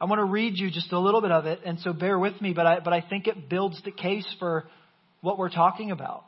I 0.00 0.06
want 0.06 0.18
to 0.18 0.24
read 0.24 0.58
you 0.58 0.70
just 0.70 0.92
a 0.92 0.98
little 0.98 1.20
bit 1.20 1.30
of 1.30 1.46
it, 1.46 1.60
and 1.64 1.78
so 1.80 1.92
bear 1.92 2.18
with 2.18 2.40
me, 2.40 2.52
but 2.52 2.66
I, 2.66 2.80
but 2.80 2.92
I 2.92 3.00
think 3.00 3.26
it 3.26 3.48
builds 3.48 3.80
the 3.84 3.92
case 3.92 4.26
for 4.38 4.64
what 5.20 5.38
we're 5.38 5.50
talking 5.50 5.90
about. 5.90 6.24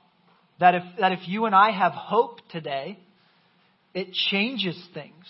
That 0.61 0.75
if, 0.75 0.82
that 1.00 1.12
if 1.12 1.26
you 1.26 1.46
and 1.46 1.54
I 1.54 1.70
have 1.70 1.92
hope 1.92 2.38
today, 2.50 2.99
it 3.92 4.12
changes 4.12 4.80
things. 4.92 5.25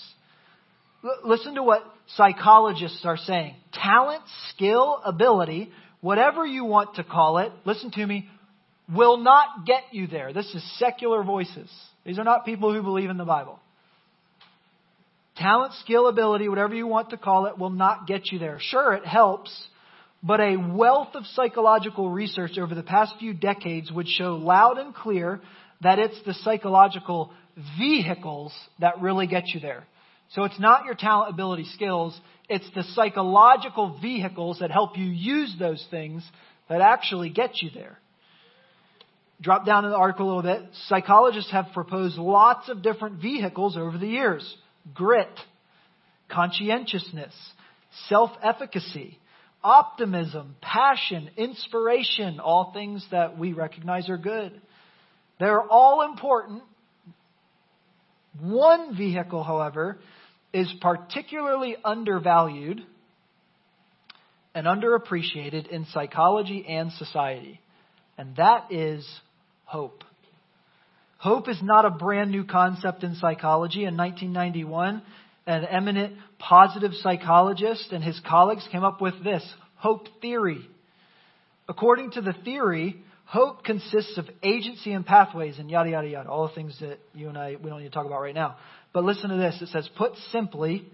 L- 1.03 1.29
listen 1.29 1.55
to 1.55 1.63
what 1.63 1.83
psychologists 2.09 3.05
are 3.05 3.17
saying. 3.17 3.55
Talent, 3.73 4.23
skill, 4.51 5.01
ability, 5.05 5.71
whatever 6.01 6.45
you 6.45 6.65
want 6.65 6.97
to 6.97 7.05
call 7.05 7.39
it, 7.39 7.53
listen 7.65 7.91
to 7.93 8.07
me, 8.07 8.29
will 8.95 9.17
not 9.17 9.65
get 9.67 9.85
you 9.93 10.07
there. 10.07 10.33
This 10.33 10.55
is 10.55 10.79
secular 10.79 11.23
voices. 11.23 11.71
These 12.05 12.19
are 12.19 12.25
not 12.25 12.45
people 12.45 12.73
who 12.73 12.83
believe 12.83 13.09
in 13.11 13.17
the 13.17 13.25
Bible. 13.25 13.59
Talent, 15.37 15.73
skill, 15.81 16.07
ability, 16.07 16.49
whatever 16.49 16.75
you 16.75 16.87
want 16.87 17.11
to 17.11 17.17
call 17.17 17.47
it, 17.47 17.59
will 17.59 17.71
not 17.71 18.07
get 18.07 18.31
you 18.31 18.39
there. 18.39 18.59
Sure, 18.61 18.93
it 18.93 19.05
helps, 19.05 19.51
but 20.27 20.41
a 20.41 20.57
wealth 20.57 21.15
of 21.15 21.27
psychological 21.27 22.11
research 22.11 22.57
over 22.59 22.75
the 22.75 22.83
past 22.83 23.15
few 23.19 23.35
decades 23.35 23.93
would 23.93 24.09
show 24.09 24.37
loud 24.37 24.79
and 24.79 24.95
clear 24.95 25.41
that 25.83 25.99
it's 25.99 26.19
the 26.25 26.33
psychological 26.33 27.31
vehicles 27.79 28.53
that 28.81 29.03
really 29.03 29.27
get 29.27 29.49
you 29.49 29.61
there. 29.61 29.85
So 30.31 30.45
it's 30.45 30.59
not 30.59 30.87
your 30.87 30.95
talent, 30.95 31.31
ability, 31.31 31.67
skills. 31.75 32.19
It's 32.49 32.69
the 32.75 32.85
psychological 32.95 33.99
vehicles 34.01 34.61
that 34.61 34.71
help 34.71 34.97
you 34.97 35.05
use 35.05 35.55
those 35.59 35.87
things 35.91 36.27
that 36.71 36.81
actually 36.81 37.29
get 37.29 37.61
you 37.61 37.69
there. 37.75 37.99
Drop 39.43 39.67
down 39.67 39.85
in 39.85 39.91
the 39.91 39.97
article 39.97 40.25
a 40.25 40.29
little 40.35 40.43
bit. 40.43 40.71
Psychologists 40.87 41.51
have 41.51 41.67
proposed 41.75 42.17
lots 42.17 42.71
of 42.71 42.83
different 42.83 43.21
vehicles 43.21 43.77
over 43.77 43.99
the 43.99 44.07
years. 44.07 44.57
Grit, 44.95 45.29
conscientiousness, 46.31 47.35
self-efficacy, 48.09 49.19
optimism, 49.65 50.55
passion, 50.61 51.31
inspiration, 51.37 52.39
all 52.39 52.73
things 52.73 53.05
that 53.11 53.39
we 53.39 53.55
recognize 53.55 54.09
are 54.11 54.19
good. 54.19 54.53
They're 55.41 55.63
all 55.63 56.03
important. 56.03 56.63
One 58.41 58.97
vehicle, 58.97 59.43
however, 59.43 59.99
is 60.53 60.73
particularly 60.81 61.77
undervalued 61.83 62.83
and 64.55 64.67
underappreciated 64.67 65.67
in 65.69 65.87
psychology 65.87 66.65
and 66.69 66.93
society, 66.93 67.61
and 68.17 68.37
that 68.37 68.71
is 68.71 69.05
hope. 69.65 70.05
Hope 71.19 71.49
is 71.49 71.59
not 71.63 71.87
a 71.87 71.91
brand 71.91 72.31
new 72.31 72.45
concept 72.45 73.03
in 73.03 73.15
psychology. 73.15 73.85
In 73.87 73.97
1991, 73.97 75.03
an 75.47 75.65
eminent 75.65 76.15
positive 76.39 76.93
psychologist 76.95 77.93
and 77.93 78.03
his 78.03 78.19
colleagues 78.27 78.67
came 78.71 78.85
up 78.85 79.01
with 79.01 79.23
this 79.23 79.43
hope 79.77 80.07
theory. 80.21 80.67
According 81.69 82.13
to 82.13 82.21
the 82.21 82.33
theory, 82.45 82.97
hope 83.27 83.65
consists 83.65 84.17
of 84.19 84.27
agency 84.43 84.93
and 84.93 85.05
pathways 85.05 85.59
and 85.59 85.71
yada, 85.71 85.91
yada, 85.91 86.09
yada. 86.09 86.29
All 86.29 86.49
the 86.49 86.55
things 86.55 86.77
that 86.81 86.99
you 87.15 87.29
and 87.29 87.39
I, 87.39 87.57
we 87.63 87.71
don't 87.71 87.81
need 87.81 87.89
to 87.89 87.95
talk 87.95 88.07
about 88.07 88.21
right 88.21 88.35
now. 88.35 88.57
But 88.93 89.05
listen 89.05 89.31
to 89.31 89.37
this. 89.37 89.61
It 89.61 89.69
says, 89.69 89.89
put 89.97 90.13
simply, 90.31 90.87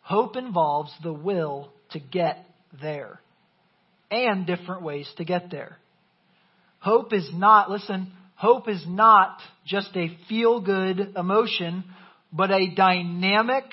hope 0.00 0.36
involves 0.36 0.92
the 1.02 1.12
will 1.12 1.70
to 1.90 2.00
get 2.00 2.38
there 2.80 3.20
and 4.10 4.46
different 4.46 4.82
ways 4.82 5.10
to 5.16 5.24
get 5.24 5.50
there. 5.50 5.76
Hope 6.78 7.12
is 7.12 7.28
not, 7.32 7.70
listen, 7.70 8.12
hope 8.36 8.68
is 8.68 8.84
not 8.86 9.38
just 9.66 9.96
a 9.96 10.16
feel 10.28 10.60
good 10.60 11.14
emotion, 11.16 11.84
but 12.34 12.50
a 12.50 12.74
dynamic, 12.74 13.64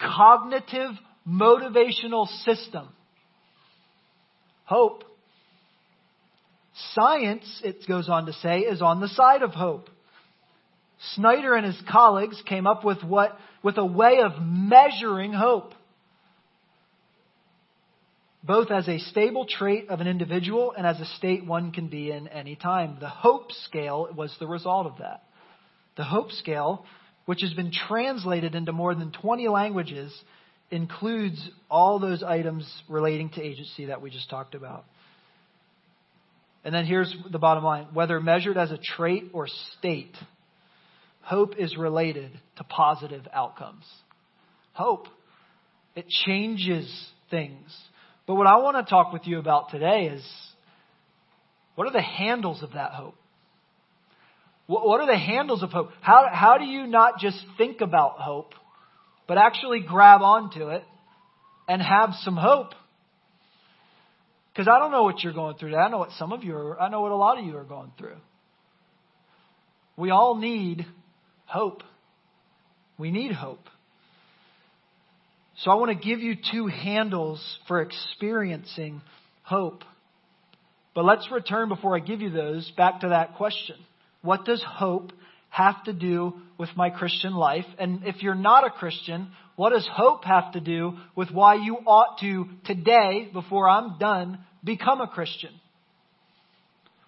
cognitive, 0.00 0.92
motivational 1.28 2.26
system. 2.44 2.88
Hope. 4.64 5.04
Science, 6.94 7.60
it 7.62 7.86
goes 7.86 8.08
on 8.08 8.26
to 8.26 8.32
say, 8.32 8.60
is 8.60 8.80
on 8.80 9.00
the 9.00 9.08
side 9.08 9.42
of 9.42 9.50
hope. 9.50 9.90
Snyder 11.14 11.54
and 11.54 11.66
his 11.66 11.80
colleagues 11.90 12.40
came 12.46 12.66
up 12.66 12.84
with 12.84 13.02
what, 13.04 13.36
with 13.62 13.76
a 13.76 13.84
way 13.84 14.20
of 14.20 14.32
measuring 14.40 15.32
hope 15.32 15.74
both 18.42 18.70
as 18.70 18.88
a 18.88 18.98
stable 18.98 19.46
trait 19.46 19.90
of 19.90 20.00
an 20.00 20.06
individual 20.06 20.72
and 20.76 20.86
as 20.86 20.98
a 21.00 21.04
state 21.16 21.44
one 21.44 21.72
can 21.72 21.88
be 21.88 22.10
in 22.10 22.28
any 22.28 22.56
time. 22.56 22.96
The 23.00 23.08
hope 23.08 23.52
scale 23.64 24.08
was 24.16 24.34
the 24.40 24.46
result 24.46 24.86
of 24.86 24.98
that. 24.98 25.22
The 25.96 26.04
hope 26.04 26.32
scale, 26.32 26.86
which 27.30 27.42
has 27.42 27.52
been 27.54 27.70
translated 27.70 28.56
into 28.56 28.72
more 28.72 28.92
than 28.92 29.12
20 29.12 29.46
languages, 29.46 30.12
includes 30.72 31.40
all 31.70 32.00
those 32.00 32.24
items 32.24 32.68
relating 32.88 33.28
to 33.28 33.40
agency 33.40 33.84
that 33.84 34.02
we 34.02 34.10
just 34.10 34.28
talked 34.28 34.56
about. 34.56 34.84
And 36.64 36.74
then 36.74 36.86
here's 36.86 37.14
the 37.30 37.38
bottom 37.38 37.62
line 37.62 37.86
whether 37.92 38.18
measured 38.18 38.58
as 38.58 38.72
a 38.72 38.78
trait 38.78 39.30
or 39.32 39.46
state, 39.78 40.16
hope 41.20 41.54
is 41.56 41.76
related 41.76 42.32
to 42.56 42.64
positive 42.64 43.28
outcomes. 43.32 43.84
Hope, 44.72 45.06
it 45.94 46.08
changes 46.08 46.92
things. 47.30 47.72
But 48.26 48.34
what 48.34 48.48
I 48.48 48.56
want 48.56 48.84
to 48.84 48.90
talk 48.90 49.12
with 49.12 49.28
you 49.28 49.38
about 49.38 49.70
today 49.70 50.06
is 50.06 50.28
what 51.76 51.86
are 51.86 51.92
the 51.92 52.02
handles 52.02 52.64
of 52.64 52.72
that 52.72 52.90
hope? 52.90 53.14
What 54.70 55.00
are 55.00 55.06
the 55.06 55.18
handles 55.18 55.64
of 55.64 55.70
hope? 55.70 55.90
How, 56.00 56.28
how 56.32 56.56
do 56.56 56.64
you 56.64 56.86
not 56.86 57.18
just 57.18 57.36
think 57.58 57.80
about 57.80 58.20
hope, 58.20 58.54
but 59.26 59.36
actually 59.36 59.80
grab 59.80 60.22
onto 60.22 60.68
it 60.68 60.84
and 61.66 61.82
have 61.82 62.10
some 62.22 62.36
hope? 62.36 62.74
Because 64.52 64.68
I 64.68 64.78
don't 64.78 64.92
know 64.92 65.02
what 65.02 65.24
you're 65.24 65.32
going 65.32 65.56
through. 65.56 65.74
I 65.74 65.88
know 65.88 65.98
what 65.98 66.12
some 66.12 66.32
of 66.32 66.44
you 66.44 66.54
are, 66.54 66.80
I 66.80 66.88
know 66.88 67.00
what 67.00 67.10
a 67.10 67.16
lot 67.16 67.36
of 67.36 67.44
you 67.44 67.56
are 67.56 67.64
going 67.64 67.90
through. 67.98 68.18
We 69.96 70.10
all 70.10 70.36
need 70.36 70.86
hope. 71.46 71.82
We 72.96 73.10
need 73.10 73.32
hope. 73.32 73.66
So 75.64 75.72
I 75.72 75.74
want 75.74 76.00
to 76.00 76.08
give 76.08 76.20
you 76.20 76.36
two 76.52 76.68
handles 76.68 77.44
for 77.66 77.80
experiencing 77.80 79.02
hope. 79.42 79.82
But 80.94 81.04
let's 81.04 81.28
return 81.32 81.68
before 81.68 81.96
I 81.96 81.98
give 81.98 82.20
you 82.20 82.30
those 82.30 82.70
back 82.76 83.00
to 83.00 83.08
that 83.08 83.34
question. 83.34 83.74
What 84.22 84.44
does 84.44 84.62
hope 84.66 85.12
have 85.48 85.82
to 85.84 85.92
do 85.92 86.34
with 86.58 86.68
my 86.76 86.90
Christian 86.90 87.34
life? 87.34 87.66
And 87.78 88.04
if 88.04 88.22
you're 88.22 88.34
not 88.34 88.66
a 88.66 88.70
Christian, 88.70 89.28
what 89.56 89.70
does 89.70 89.88
hope 89.90 90.24
have 90.24 90.52
to 90.52 90.60
do 90.60 90.96
with 91.16 91.30
why 91.30 91.54
you 91.54 91.76
ought 91.86 92.18
to 92.20 92.46
today, 92.64 93.28
before 93.32 93.68
I'm 93.68 93.98
done, 93.98 94.38
become 94.62 95.00
a 95.00 95.08
Christian? 95.08 95.50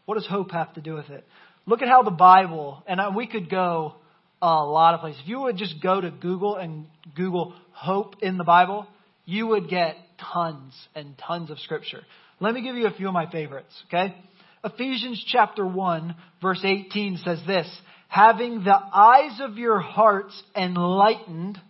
What 0.05 0.15
does 0.15 0.27
hope 0.27 0.51
have 0.51 0.75
to 0.75 0.81
do 0.81 0.95
with 0.95 1.11
it? 1.11 1.25
Look 1.67 1.83
at 1.83 1.89
how 1.89 2.03
the 2.03 2.11
Bible, 2.11 2.83
and 2.87 3.15
we 3.15 3.27
could 3.27 3.49
go 3.49 3.95
a 4.41 4.65
lot 4.65 4.95
of 4.95 5.01
places. 5.01 5.21
If 5.23 5.29
you 5.29 5.41
would 5.43 5.57
just 5.57 5.81
go 5.81 6.01
to 6.01 6.11
Google 6.11 6.57
and 6.57 6.87
Google 7.15 7.55
hope 7.71 8.17
in 8.21 8.37
the 8.37 8.45
Bible, 8.45 8.87
you 9.25 9.47
would 9.47 9.69
get 9.69 9.95
tons 10.33 10.75
and 10.97 11.17
tons 11.17 11.51
of 11.51 11.61
scripture. 11.61 12.01
Let 12.41 12.55
me 12.55 12.63
give 12.63 12.75
you 12.75 12.87
a 12.87 12.91
few 12.91 13.07
of 13.07 13.15
my 13.15 13.31
favorites, 13.31 13.73
okay? 13.87 14.17
Ephesians 14.65 15.23
chapter 15.27 15.67
1 15.67 16.15
verse 16.41 16.61
18 16.63 17.19
says 17.19 17.41
this, 17.47 17.69
having 18.09 18.63
the 18.63 18.79
eyes 18.93 19.41
of 19.41 19.59
your 19.59 19.81
hearts 19.81 20.41
enlightened, 20.55 21.61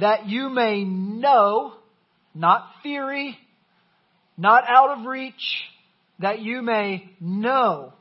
that 0.00 0.26
you 0.26 0.50
may 0.50 0.84
know, 0.84 1.72
not 2.34 2.68
theory, 2.82 3.38
not 4.36 4.64
out 4.68 4.98
of 4.98 5.06
reach, 5.06 5.64
that 6.18 6.40
you 6.40 6.60
may 6.62 7.10
know 7.20 7.92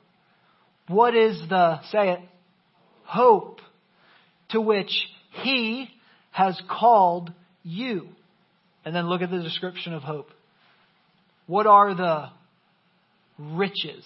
what 0.87 1.15
is 1.15 1.39
the, 1.49 1.81
say 1.91 2.11
it, 2.11 2.19
hope 3.03 3.61
to 4.49 4.59
which 4.59 5.07
he 5.43 5.89
has 6.31 6.59
called 6.69 7.31
you. 7.63 8.07
And 8.85 8.95
then 8.95 9.07
look 9.07 9.21
at 9.21 9.31
the 9.31 9.41
description 9.41 9.93
of 9.93 10.03
hope. 10.03 10.29
What 11.45 11.67
are 11.67 11.93
the 11.93 12.29
riches 13.37 14.05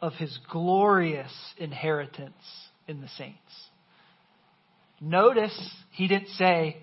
of 0.00 0.12
his 0.14 0.38
glorious 0.50 1.32
inheritance 1.58 2.34
in 2.86 3.00
the 3.00 3.08
saints? 3.08 3.38
Notice 5.00 5.58
he 5.92 6.08
didn't 6.08 6.28
say 6.30 6.78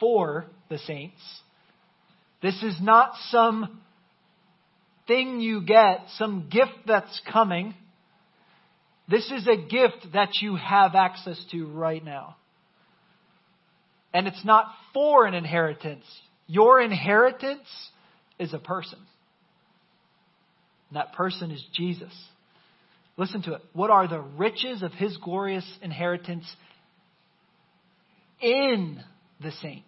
for 0.00 0.46
the 0.68 0.78
saints. 0.78 1.20
This 2.42 2.60
is 2.62 2.76
not 2.80 3.12
some 3.30 3.80
thing 5.06 5.40
you 5.40 5.62
get, 5.64 6.00
some 6.16 6.48
gift 6.50 6.86
that's 6.86 7.20
coming. 7.32 7.74
This 9.08 9.30
is 9.30 9.46
a 9.46 9.56
gift 9.56 10.12
that 10.12 10.30
you 10.40 10.56
have 10.56 10.94
access 10.94 11.42
to 11.52 11.66
right 11.66 12.04
now. 12.04 12.36
And 14.14 14.26
it's 14.26 14.44
not 14.44 14.66
for 14.92 15.26
an 15.26 15.34
inheritance. 15.34 16.04
Your 16.46 16.80
inheritance 16.80 17.68
is 18.38 18.52
a 18.52 18.58
person. 18.58 18.98
And 20.92 20.98
that 20.98 21.14
person 21.14 21.50
is 21.50 21.64
Jesus. 21.72 22.12
Listen 23.16 23.40
to 23.44 23.54
it. 23.54 23.62
What 23.72 23.88
are 23.88 24.06
the 24.06 24.20
riches 24.20 24.82
of 24.82 24.92
his 24.92 25.16
glorious 25.16 25.64
inheritance 25.80 26.44
in 28.42 29.02
the 29.40 29.52
saints? 29.52 29.86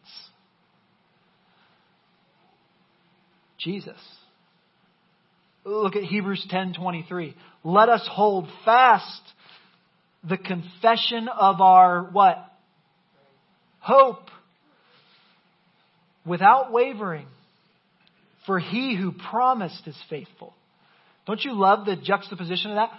Jesus. 3.59 3.99
Look 5.67 5.95
at 5.95 6.05
Hebrews 6.05 6.47
10:23. 6.51 7.35
Let 7.65 7.91
us 7.91 8.09
hold 8.11 8.49
fast 8.65 9.21
the 10.27 10.39
confession 10.39 11.29
of 11.29 11.61
our 11.61 12.05
what? 12.05 12.51
Hope 13.81 14.31
without 16.25 16.73
wavering. 16.73 17.27
For 18.47 18.59
he 18.59 18.97
who 18.97 19.13
promised 19.13 19.87
is 19.87 20.03
faithful. 20.09 20.55
Don't 21.27 21.43
you 21.43 21.53
love 21.53 21.87
the 21.87 21.97
juxtaposition 21.97 22.73
of 22.73 22.77
that? 22.77 22.91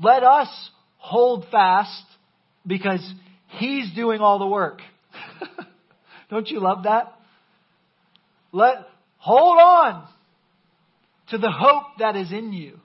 Let 0.00 0.22
us 0.22 0.48
hold 0.96 1.46
fast 1.50 2.04
because 2.66 3.06
he's 3.48 3.92
doing 3.94 4.20
all 4.20 4.38
the 4.38 4.46
work. 4.46 4.80
Don't 6.30 6.48
you 6.48 6.60
love 6.60 6.84
that? 6.84 7.12
Let 8.52 8.78
hold 9.18 9.58
on 9.58 10.08
to 11.30 11.38
the 11.38 11.50
hope 11.50 11.98
that 11.98 12.16
is 12.16 12.32
in 12.32 12.52
you 12.52 12.78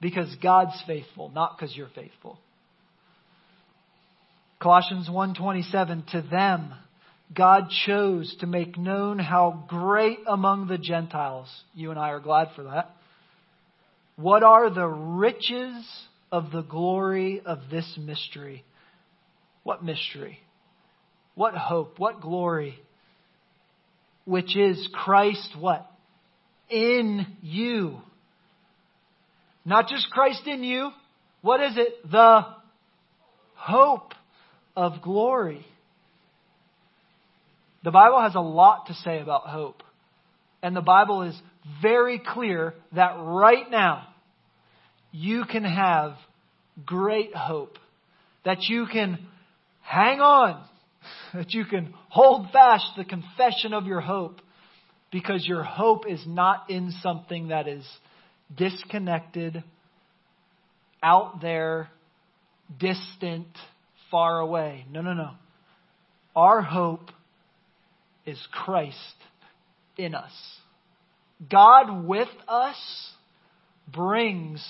because 0.00 0.34
God's 0.42 0.80
faithful, 0.86 1.30
not 1.30 1.56
because 1.56 1.76
you're 1.76 1.88
faithful. 1.94 2.38
Colossians 4.60 5.08
1:27 5.08 6.10
to 6.10 6.22
them 6.22 6.74
God 7.34 7.68
chose 7.86 8.34
to 8.40 8.46
make 8.46 8.78
known 8.78 9.18
how 9.18 9.64
great 9.68 10.18
among 10.26 10.66
the 10.66 10.78
Gentiles 10.78 11.48
you 11.74 11.90
and 11.90 11.98
I 11.98 12.10
are 12.10 12.20
glad 12.20 12.48
for 12.56 12.64
that. 12.64 12.90
What 14.18 14.42
are 14.42 14.68
the 14.68 14.86
riches 14.86 15.86
of 16.30 16.50
the 16.50 16.62
glory 16.62 17.40
of 17.44 17.60
this 17.70 17.98
mystery? 17.98 18.64
What 19.62 19.82
mystery? 19.82 20.40
What 21.34 21.54
hope? 21.54 21.98
What 21.98 22.20
glory? 22.20 22.78
Which 24.24 24.56
is 24.56 24.88
Christ 24.92 25.54
what? 25.58 25.90
in 26.70 27.26
you. 27.42 27.98
Not 29.64 29.88
just 29.88 30.10
Christ 30.10 30.46
in 30.46 30.62
you. 30.62 30.90
What 31.42 31.62
is 31.62 31.76
it? 31.76 32.10
The 32.10 32.46
hope 33.54 34.12
of 34.76 35.02
glory. 35.02 35.64
The 37.84 37.90
Bible 37.90 38.20
has 38.20 38.34
a 38.34 38.40
lot 38.40 38.86
to 38.86 38.94
say 38.94 39.20
about 39.20 39.48
hope. 39.48 39.82
And 40.62 40.74
the 40.74 40.80
Bible 40.80 41.22
is 41.22 41.40
very 41.80 42.18
clear 42.18 42.74
that 42.92 43.14
right 43.18 43.70
now 43.70 44.07
you 45.12 45.44
can 45.44 45.64
have 45.64 46.14
great 46.84 47.34
hope. 47.34 47.78
That 48.44 48.62
you 48.62 48.86
can 48.86 49.18
hang 49.82 50.20
on. 50.20 50.64
That 51.32 51.52
you 51.54 51.64
can 51.64 51.94
hold 52.08 52.50
fast 52.52 52.84
the 52.96 53.04
confession 53.04 53.72
of 53.72 53.86
your 53.86 54.00
hope 54.00 54.40
because 55.10 55.46
your 55.46 55.62
hope 55.62 56.04
is 56.08 56.22
not 56.26 56.70
in 56.70 56.92
something 57.02 57.48
that 57.48 57.68
is 57.68 57.86
disconnected, 58.54 59.62
out 61.02 61.40
there, 61.40 61.88
distant, 62.78 63.46
far 64.10 64.40
away. 64.40 64.86
No, 64.90 65.00
no, 65.00 65.14
no. 65.14 65.30
Our 66.34 66.62
hope 66.62 67.10
is 68.26 68.38
Christ 68.52 68.96
in 69.96 70.14
us. 70.14 70.32
God 71.50 72.06
with 72.06 72.28
us 72.46 72.76
brings 73.92 74.64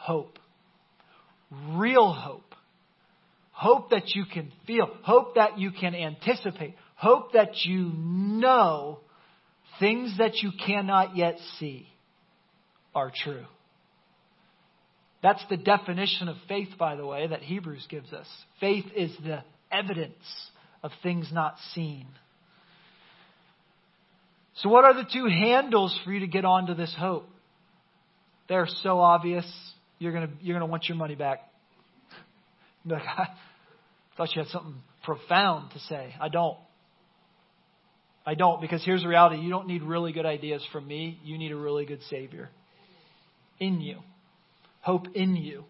hope. 0.00 0.38
Real 1.72 2.12
hope. 2.12 2.54
Hope 3.52 3.90
that 3.90 4.14
you 4.14 4.24
can 4.24 4.50
feel. 4.66 4.88
Hope 5.02 5.34
that 5.34 5.58
you 5.58 5.70
can 5.70 5.94
anticipate. 5.94 6.74
Hope 6.96 7.34
that 7.34 7.64
you 7.64 7.92
know 7.94 9.00
things 9.78 10.16
that 10.18 10.36
you 10.36 10.52
cannot 10.66 11.16
yet 11.16 11.36
see 11.58 11.86
are 12.94 13.12
true. 13.14 13.44
That's 15.22 15.44
the 15.50 15.58
definition 15.58 16.28
of 16.28 16.36
faith, 16.48 16.70
by 16.78 16.96
the 16.96 17.04
way, 17.04 17.26
that 17.26 17.42
Hebrews 17.42 17.86
gives 17.90 18.10
us. 18.12 18.26
Faith 18.58 18.86
is 18.96 19.14
the 19.22 19.42
evidence 19.70 20.14
of 20.82 20.92
things 21.02 21.28
not 21.30 21.56
seen. 21.74 22.06
So, 24.56 24.70
what 24.70 24.84
are 24.84 24.94
the 24.94 25.08
two 25.12 25.26
handles 25.26 25.98
for 26.04 26.12
you 26.12 26.20
to 26.20 26.26
get 26.26 26.46
onto 26.46 26.74
this 26.74 26.94
hope? 26.98 27.28
They're 28.48 28.68
so 28.82 28.98
obvious, 28.98 29.46
you're 30.00 30.12
going 30.12 30.26
to 30.26 30.34
you're 30.40 30.58
going 30.58 30.66
to 30.66 30.70
want 30.70 30.88
your 30.88 30.96
money 30.96 31.14
back. 31.14 31.40
Like, 32.86 33.02
I 33.02 33.28
thought 34.16 34.34
you 34.34 34.40
had 34.40 34.50
something 34.50 34.76
profound 35.04 35.72
to 35.72 35.78
say. 35.80 36.14
I 36.18 36.30
don't. 36.30 36.56
I 38.24 38.34
don't, 38.34 38.60
because 38.60 38.82
here's 38.84 39.02
the 39.02 39.08
reality 39.08 39.36
you 39.36 39.50
don't 39.50 39.66
need 39.66 39.82
really 39.82 40.12
good 40.12 40.24
ideas 40.24 40.66
from 40.72 40.86
me, 40.86 41.18
you 41.22 41.36
need 41.36 41.52
a 41.52 41.56
really 41.56 41.84
good 41.84 42.00
Savior 42.08 42.48
in 43.58 43.80
you. 43.80 43.98
Hope 44.80 45.08
in 45.14 45.36
you. 45.36 45.64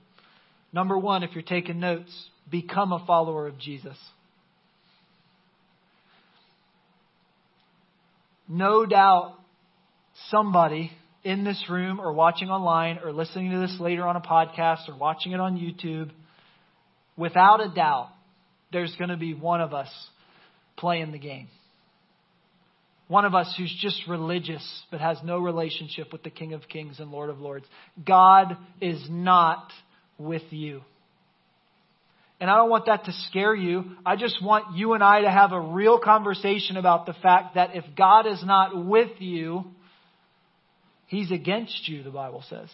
Number 0.72 0.96
one, 0.96 1.22
if 1.22 1.30
you're 1.34 1.42
taking 1.42 1.80
notes, 1.80 2.12
become 2.48 2.92
a 2.92 3.04
follower 3.06 3.46
of 3.46 3.58
Jesus. 3.58 3.96
No 8.48 8.86
doubt 8.86 9.34
somebody 10.28 10.92
in 11.22 11.44
this 11.44 11.62
room 11.68 12.00
or 12.00 12.12
watching 12.12 12.48
online 12.48 12.98
or 13.04 13.12
listening 13.12 13.50
to 13.50 13.58
this 13.58 13.76
later 13.78 14.06
on 14.06 14.16
a 14.16 14.20
podcast 14.20 14.88
or 14.88 14.96
watching 14.96 15.32
it 15.32 15.40
on 15.40 15.56
YouTube, 15.56 16.10
without 17.16 17.64
a 17.64 17.68
doubt, 17.68 18.08
there's 18.72 18.94
going 18.96 19.10
to 19.10 19.16
be 19.16 19.34
one 19.34 19.60
of 19.60 19.74
us 19.74 19.88
playing 20.76 21.12
the 21.12 21.18
game. 21.18 21.48
One 23.08 23.24
of 23.24 23.34
us 23.34 23.52
who's 23.58 23.76
just 23.80 24.06
religious 24.08 24.64
but 24.90 25.00
has 25.00 25.18
no 25.24 25.38
relationship 25.38 26.12
with 26.12 26.22
the 26.22 26.30
King 26.30 26.52
of 26.52 26.68
Kings 26.68 27.00
and 27.00 27.10
Lord 27.10 27.28
of 27.28 27.40
Lords. 27.40 27.66
God 28.06 28.56
is 28.80 29.04
not 29.10 29.70
with 30.16 30.44
you. 30.50 30.82
And 32.40 32.48
I 32.48 32.56
don't 32.56 32.70
want 32.70 32.86
that 32.86 33.04
to 33.04 33.12
scare 33.28 33.54
you. 33.54 33.84
I 34.06 34.16
just 34.16 34.42
want 34.42 34.76
you 34.76 34.94
and 34.94 35.04
I 35.04 35.22
to 35.22 35.30
have 35.30 35.52
a 35.52 35.60
real 35.60 35.98
conversation 35.98 36.78
about 36.78 37.04
the 37.04 37.12
fact 37.12 37.56
that 37.56 37.76
if 37.76 37.84
God 37.96 38.26
is 38.26 38.42
not 38.44 38.86
with 38.86 39.10
you, 39.18 39.64
He's 41.10 41.32
against 41.32 41.88
you, 41.88 42.04
the 42.04 42.10
Bible 42.10 42.44
says. 42.48 42.68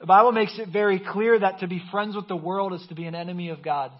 The 0.00 0.06
Bible 0.06 0.32
makes 0.32 0.58
it 0.58 0.70
very 0.72 0.98
clear 0.98 1.38
that 1.38 1.60
to 1.60 1.68
be 1.68 1.80
friends 1.92 2.16
with 2.16 2.26
the 2.26 2.34
world 2.34 2.72
is 2.72 2.84
to 2.88 2.96
be 2.96 3.04
an 3.04 3.14
enemy 3.14 3.50
of 3.50 3.62
God. 3.62 3.92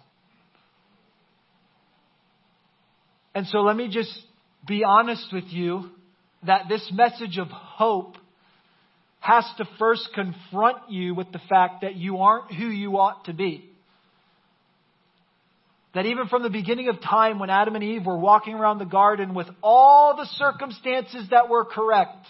And 3.33 3.47
so 3.47 3.59
let 3.59 3.77
me 3.77 3.87
just 3.89 4.11
be 4.67 4.83
honest 4.83 5.25
with 5.31 5.45
you 5.47 5.89
that 6.45 6.63
this 6.67 6.85
message 6.93 7.37
of 7.37 7.47
hope 7.47 8.17
has 9.21 9.45
to 9.55 9.65
first 9.79 10.09
confront 10.13 10.89
you 10.89 11.15
with 11.15 11.31
the 11.31 11.39
fact 11.49 11.81
that 11.81 11.95
you 11.95 12.17
aren't 12.17 12.53
who 12.53 12.67
you 12.67 12.97
ought 12.97 13.23
to 13.25 13.33
be. 13.33 13.69
That 15.93 16.07
even 16.07 16.27
from 16.27 16.43
the 16.43 16.49
beginning 16.49 16.89
of 16.89 16.99
time, 17.01 17.39
when 17.39 17.49
Adam 17.49 17.75
and 17.75 17.83
Eve 17.85 18.05
were 18.05 18.17
walking 18.17 18.55
around 18.55 18.79
the 18.79 18.85
garden 18.85 19.33
with 19.33 19.47
all 19.63 20.17
the 20.17 20.25
circumstances 20.25 21.29
that 21.31 21.47
were 21.47 21.63
correct, 21.63 22.27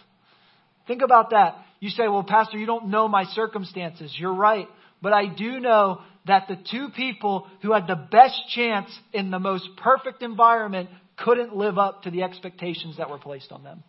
think 0.88 1.02
about 1.02 1.32
that. 1.32 1.56
You 1.80 1.90
say, 1.90 2.08
well, 2.08 2.24
Pastor, 2.24 2.58
you 2.58 2.66
don't 2.66 2.88
know 2.88 3.08
my 3.08 3.26
circumstances. 3.26 4.14
You're 4.18 4.34
right. 4.34 4.68
But 5.02 5.14
I 5.14 5.28
do 5.28 5.60
know 5.60 6.02
that 6.26 6.48
the 6.48 6.58
two 6.72 6.90
people 6.96 7.48
who 7.62 7.74
had 7.74 7.88
the 7.88 7.96
best 7.96 8.42
chance 8.50 8.90
in 9.14 9.30
the 9.30 9.40
most 9.40 9.68
perfect 9.78 10.24
environment 10.24 10.90
couldn't 11.18 11.56
live 11.56 11.78
up 11.78 12.04
to 12.04 12.12
the 12.12 12.24
expectations 12.24 12.98
that 12.98 13.10
were 13.10 13.20
placed 13.20 13.52
on 13.52 13.64
them. 13.64 13.84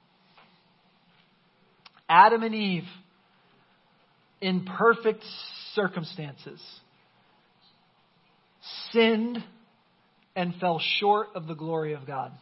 Adam 2.09 2.42
and 2.42 2.54
Eve, 2.54 2.85
in 4.40 4.64
perfect 4.64 5.24
circumstances, 5.74 6.61
sinned 8.92 9.42
and 10.37 10.54
fell 10.61 10.80
short 11.00 11.28
of 11.35 11.46
the 11.46 11.54
glory 11.54 11.94
of 11.94 12.06
God. 12.06 12.32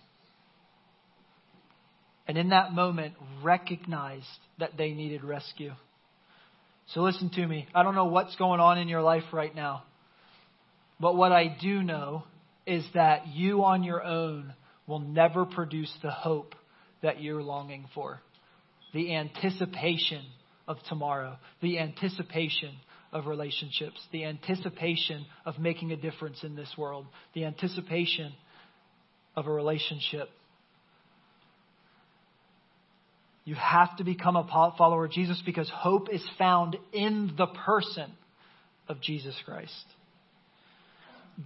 And 2.26 2.38
in 2.38 2.50
that 2.50 2.72
moment, 2.72 3.14
recognized 3.42 4.26
that 4.58 4.76
they 4.76 4.92
needed 4.92 5.24
rescue. 5.24 5.72
So 6.88 7.02
listen 7.02 7.30
to 7.30 7.46
me. 7.46 7.66
I 7.74 7.82
don't 7.82 7.94
know 7.94 8.06
what's 8.06 8.36
going 8.36 8.60
on 8.60 8.78
in 8.78 8.88
your 8.88 9.02
life 9.02 9.24
right 9.32 9.54
now. 9.54 9.84
But 11.00 11.16
what 11.16 11.32
I 11.32 11.56
do 11.60 11.82
know 11.82 12.24
is 12.66 12.84
that 12.94 13.28
you 13.28 13.64
on 13.64 13.82
your 13.82 14.02
own 14.02 14.54
will 14.86 15.00
never 15.00 15.44
produce 15.44 15.92
the 16.02 16.10
hope 16.10 16.54
that 17.02 17.20
you're 17.22 17.42
longing 17.42 17.86
for. 17.94 18.20
The 18.92 19.14
anticipation 19.14 20.24
of 20.66 20.78
tomorrow, 20.88 21.36
the 21.60 21.78
anticipation 21.78 22.74
of 23.12 23.26
relationships, 23.26 24.00
the 24.12 24.24
anticipation 24.24 25.26
of 25.44 25.58
making 25.58 25.92
a 25.92 25.96
difference 25.96 26.42
in 26.42 26.56
this 26.56 26.72
world, 26.76 27.06
the 27.34 27.44
anticipation 27.44 28.32
of 29.36 29.46
a 29.46 29.52
relationship. 29.52 30.28
You 33.44 33.54
have 33.56 33.96
to 33.98 34.04
become 34.04 34.36
a 34.36 34.74
follower 34.78 35.04
of 35.04 35.10
Jesus 35.10 35.40
because 35.44 35.70
hope 35.70 36.08
is 36.10 36.24
found 36.38 36.76
in 36.92 37.34
the 37.36 37.46
person 37.46 38.10
of 38.88 39.00
Jesus 39.00 39.34
Christ. 39.44 39.84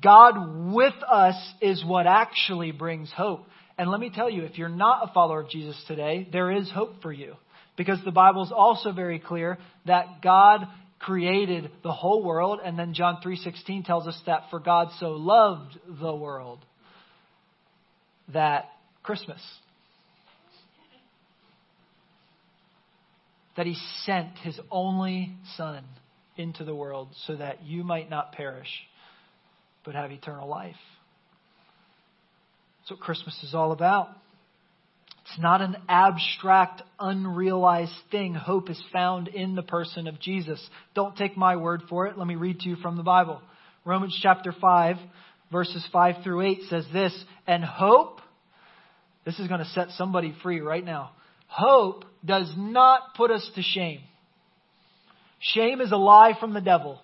God 0.02 0.72
with 0.72 0.94
us 1.11 1.37
is 1.61 1.84
what 1.84 2.06
actually 2.06 2.72
brings 2.72 3.11
hope. 3.11 3.46
And 3.76 3.90
let 3.90 4.00
me 4.00 4.11
tell 4.11 4.28
you, 4.28 4.42
if 4.44 4.58
you're 4.58 4.68
not 4.68 5.08
a 5.08 5.12
follower 5.12 5.40
of 5.40 5.50
Jesus 5.50 5.82
today, 5.87 6.28
there 6.30 6.50
is 6.50 6.70
hope 6.70 7.00
for 7.02 7.12
you. 7.12 7.34
Because 7.76 7.98
the 8.04 8.11
Bible 8.11 8.44
is 8.44 8.52
also 8.52 8.92
very 8.92 9.18
clear 9.18 9.56
that 9.87 10.20
God 10.22 10.66
created 10.98 11.70
the 11.82 11.92
whole 11.92 12.24
world 12.24 12.61
and 12.64 12.78
then 12.78 12.92
John 12.92 13.20
3:16 13.22 13.84
tells 13.84 14.08
us 14.08 14.20
that 14.26 14.50
for 14.50 14.58
God 14.58 14.90
so 14.98 15.12
loved 15.12 15.78
the 15.87 16.14
world 16.14 16.64
that 18.32 18.68
Christmas 19.04 19.40
that 23.58 23.66
he 23.66 23.76
sent 24.04 24.38
his 24.38 24.58
only 24.70 25.34
son 25.56 25.82
into 26.36 26.64
the 26.64 26.74
world 26.74 27.08
so 27.26 27.34
that 27.34 27.64
you 27.64 27.82
might 27.82 28.08
not 28.08 28.30
perish 28.30 28.68
but 29.84 29.96
have 29.96 30.12
eternal 30.12 30.48
life. 30.48 30.76
That's 32.78 32.92
what 32.92 33.00
Christmas 33.00 33.36
is 33.42 33.54
all 33.54 33.72
about. 33.72 34.10
It's 35.22 35.40
not 35.40 35.60
an 35.60 35.76
abstract, 35.88 36.82
unrealized 37.00 37.90
thing. 38.12 38.32
Hope 38.32 38.70
is 38.70 38.80
found 38.92 39.26
in 39.26 39.56
the 39.56 39.64
person 39.64 40.06
of 40.06 40.20
Jesus. 40.20 40.64
Don't 40.94 41.16
take 41.16 41.36
my 41.36 41.56
word 41.56 41.82
for 41.88 42.06
it. 42.06 42.16
Let 42.16 42.28
me 42.28 42.36
read 42.36 42.60
to 42.60 42.68
you 42.68 42.76
from 42.76 42.96
the 42.96 43.02
Bible. 43.02 43.42
Romans 43.84 44.16
chapter 44.22 44.54
5, 44.58 44.96
verses 45.50 45.84
5 45.92 46.22
through 46.22 46.42
8 46.42 46.58
says 46.70 46.86
this, 46.92 47.24
and 47.48 47.64
hope, 47.64 48.20
this 49.24 49.40
is 49.40 49.48
going 49.48 49.60
to 49.60 49.70
set 49.70 49.88
somebody 49.96 50.32
free 50.44 50.60
right 50.60 50.84
now. 50.84 51.10
Hope 51.48 52.04
does 52.24 52.52
not 52.57 53.14
put 53.16 53.31
us 53.31 53.48
to 53.54 53.62
shame. 53.62 54.00
Shame 55.40 55.81
is 55.81 55.92
a 55.92 55.96
lie 55.96 56.33
from 56.38 56.52
the 56.52 56.61
devil 56.61 57.00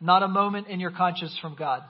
not 0.00 0.22
a 0.22 0.28
moment 0.28 0.68
in 0.68 0.80
your 0.80 0.90
conscience 0.90 1.36
from 1.40 1.54
God. 1.54 1.82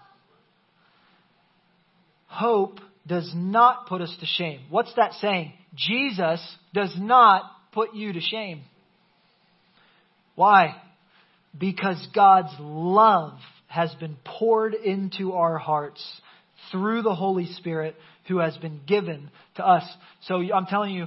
Hope 2.27 2.81
does 3.07 3.31
not 3.35 3.87
put 3.87 4.01
us 4.01 4.15
to 4.21 4.27
shame. 4.27 4.61
What's 4.71 4.95
that 4.95 5.13
saying? 5.15 5.53
Jesus 5.75 6.41
does 6.75 6.95
not 6.99 7.43
put 7.73 7.95
you 7.95 8.13
to 8.13 8.21
shame. 8.21 8.63
Why? 10.35 10.77
Because 11.57 12.05
God's 12.15 12.55
love 12.59 13.39
has 13.69 13.95
been 13.95 14.17
poured 14.25 14.75
into 14.75 15.33
our 15.33 15.59
hearts 15.59 16.05
through 16.71 17.03
the 17.03 17.15
Holy 17.15 17.47
Spirit 17.47 17.95
who 18.29 18.39
has 18.39 18.57
been 18.57 18.81
given 18.87 19.31
to 19.57 19.67
us. 19.67 19.85
So 20.23 20.37
I'm 20.53 20.67
telling 20.67 20.95
you, 20.95 21.07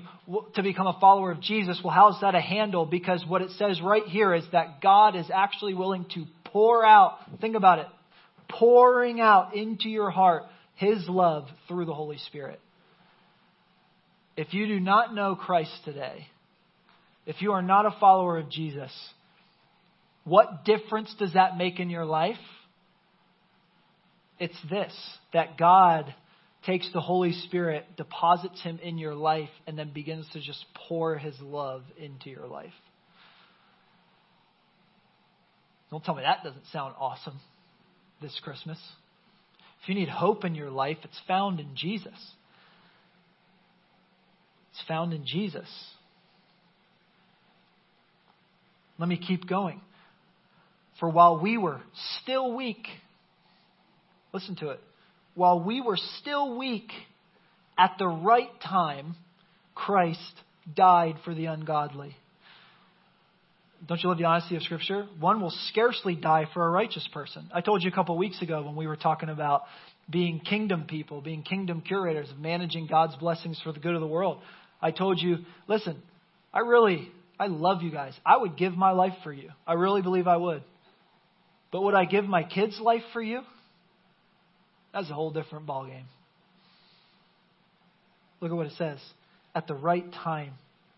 to 0.56 0.64
become 0.64 0.88
a 0.88 0.98
follower 1.00 1.32
of 1.32 1.42
Jesus, 1.42 1.80
well, 1.84 1.94
how's 1.94 2.20
that 2.22 2.36
a 2.36 2.42
handle? 2.42 2.86
Because 2.86 3.24
what 3.28 3.42
it 3.42 3.52
says 3.52 3.82
right 3.82 4.06
here 4.06 4.34
is 4.34 4.46
that 4.52 4.82
God 4.82 5.16
is 5.16 5.26
actually 5.34 5.74
willing 5.74 6.06
to 6.16 6.26
pour 6.46 6.86
out, 6.86 7.18
think 7.42 7.56
about 7.56 7.80
it, 7.80 7.88
pouring 8.48 9.20
out 9.20 9.56
into 9.56 9.90
your 9.90 10.10
heart 10.10 10.44
His 10.76 11.08
love 11.08 11.48
through 11.68 11.86
the 11.86 11.94
Holy 11.94 12.18
Spirit. 12.18 12.60
If 14.38 14.54
you 14.54 14.68
do 14.68 14.80
not 14.80 15.14
know 15.14 15.36
Christ 15.36 15.74
today, 15.84 16.28
if 17.26 17.42
you 17.42 17.52
are 17.52 17.62
not 17.62 17.86
a 17.86 17.96
follower 18.00 18.38
of 18.40 18.50
Jesus, 18.50 18.92
what 20.24 20.64
difference 20.64 21.14
does 21.20 21.34
that 21.34 21.58
make 21.58 21.80
in 21.80 21.90
your 21.90 22.06
life? 22.06 22.38
It's 24.40 24.58
this 24.70 24.94
that 25.34 25.58
God 25.58 26.14
takes 26.66 26.90
the 26.94 27.02
Holy 27.02 27.32
Spirit, 27.32 27.86
deposits 27.98 28.62
Him 28.62 28.80
in 28.84 28.98
your 28.98 29.16
life, 29.16 29.50
and 29.68 29.78
then 29.78 29.92
begins 29.94 30.28
to 30.34 30.42
just 30.42 30.64
pour 30.88 31.18
His 31.18 31.36
love 31.42 31.84
into 31.98 32.30
your 32.30 32.48
life. 32.48 32.74
Don't 35.92 36.04
tell 36.04 36.16
me 36.16 36.24
that 36.24 36.44
doesn't 36.44 36.66
sound 36.72 36.94
awesome 37.00 37.40
this 38.22 38.40
Christmas. 38.44 38.78
If 39.82 39.90
you 39.90 39.96
need 39.96 40.10
hope 40.10 40.44
in 40.44 40.56
your 40.56 40.70
life, 40.70 40.98
it's 41.04 41.20
found 41.28 41.60
in 41.60 41.76
Jesus. 41.76 42.14
It's 44.72 44.84
found 44.88 45.14
in 45.14 45.26
Jesus. 45.26 45.68
Let 48.98 49.08
me 49.08 49.18
keep 49.18 49.48
going. 49.48 49.82
For 51.00 51.10
while 51.10 51.40
we 51.40 51.58
were 51.58 51.80
still 52.22 52.54
weak, 52.54 52.86
listen 54.34 54.58
to 54.58 54.72
it. 54.72 54.82
While 55.40 55.62
we 55.62 55.80
were 55.80 55.96
still 56.20 56.58
weak, 56.58 56.92
at 57.78 57.96
the 57.98 58.10
right 58.10 58.50
time, 58.62 59.16
Christ 59.74 60.34
died 60.76 61.16
for 61.24 61.34
the 61.34 61.46
ungodly. 61.46 62.14
Don't 63.88 64.04
you 64.04 64.10
love 64.10 64.18
the 64.18 64.26
honesty 64.26 64.58
of 64.58 64.64
Scripture? 64.64 65.08
One 65.18 65.40
will 65.40 65.54
scarcely 65.70 66.14
die 66.14 66.48
for 66.54 66.68
a 66.68 66.70
righteous 66.70 67.08
person. 67.14 67.50
I 67.54 67.62
told 67.62 67.84
you 67.84 67.90
a 67.90 67.94
couple 67.94 68.16
of 68.16 68.20
weeks 68.20 68.42
ago 68.42 68.64
when 68.64 68.76
we 68.76 68.86
were 68.86 68.98
talking 68.98 69.30
about 69.30 69.62
being 70.10 70.42
kingdom 70.42 70.84
people, 70.90 71.22
being 71.22 71.44
kingdom 71.44 71.84
curators, 71.88 72.28
managing 72.38 72.88
God's 72.88 73.16
blessings 73.16 73.62
for 73.64 73.72
the 73.72 73.80
good 73.80 73.96
of 73.96 74.02
the 74.02 74.08
world. 74.08 74.40
I 74.82 74.92
told 74.92 75.22
you, 75.22 75.38
listen, 75.70 76.02
I 76.54 76.60
really, 76.60 77.10
I 77.40 77.48
love 77.48 77.82
you 77.82 77.92
guys. 77.92 78.14
I 78.26 78.36
would 78.36 78.58
give 78.58 78.74
my 78.74 78.92
life 78.92 79.16
for 79.24 79.32
you. 79.32 79.52
I 79.66 79.76
really 79.76 80.02
believe 80.02 80.28
I 80.28 80.36
would. 80.36 80.64
But 81.72 81.84
would 81.84 81.96
I 81.96 82.04
give 82.04 82.26
my 82.26 82.44
kids' 82.44 82.78
life 82.82 83.04
for 83.14 83.22
you? 83.22 83.44
That's 84.94 85.10
a 85.10 85.14
whole 85.14 85.32
different 85.32 85.66
ballgame. 85.68 86.06
Look 88.42 88.52
at 88.52 88.56
what 88.56 88.68
it 88.68 88.74
says. 88.78 89.00
At 89.54 89.68
the 89.68 89.76
right 89.76 90.06
time, 90.24 90.54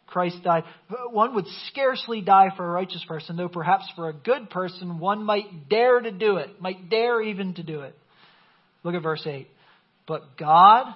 Christ 0.08 0.44
died. 0.44 0.64
One 1.12 1.36
would 1.36 1.48
scarcely 1.68 2.22
die 2.22 2.50
for 2.56 2.66
a 2.66 2.70
righteous 2.70 3.04
person, 3.08 3.38
though 3.38 3.48
perhaps 3.48 3.86
for 3.96 4.10
a 4.10 4.14
good 4.14 4.50
person, 4.50 5.00
one 5.00 5.24
might 5.24 5.70
dare 5.70 6.00
to 6.00 6.12
do 6.12 6.38
it, 6.38 6.62
might 6.62 6.90
dare 6.90 7.22
even 7.22 7.54
to 7.56 7.64
do 7.64 7.82
it. 7.82 7.98
Look 8.84 8.94
at 8.94 9.04
verse 9.04 9.26
8. 9.26 9.48
But 10.08 10.38
God, 10.38 10.94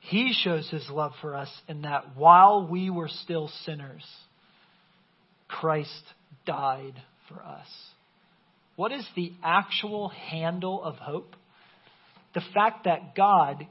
He 0.00 0.32
shows 0.32 0.68
His 0.70 0.88
love 0.88 1.12
for 1.20 1.34
us 1.34 1.50
in 1.68 1.82
that 1.82 2.16
while 2.16 2.68
we 2.68 2.90
were 2.90 3.08
still 3.08 3.50
sinners, 3.64 4.04
Christ 5.48 6.04
died 6.46 6.94
for 7.28 7.42
us. 7.42 7.66
What 8.76 8.92
is 8.92 9.06
the 9.16 9.32
actual 9.42 10.10
handle 10.10 10.82
of 10.82 10.94
hope? 10.96 11.34
The 12.34 12.42
fact 12.54 12.84
that 12.84 13.14
God 13.14 13.66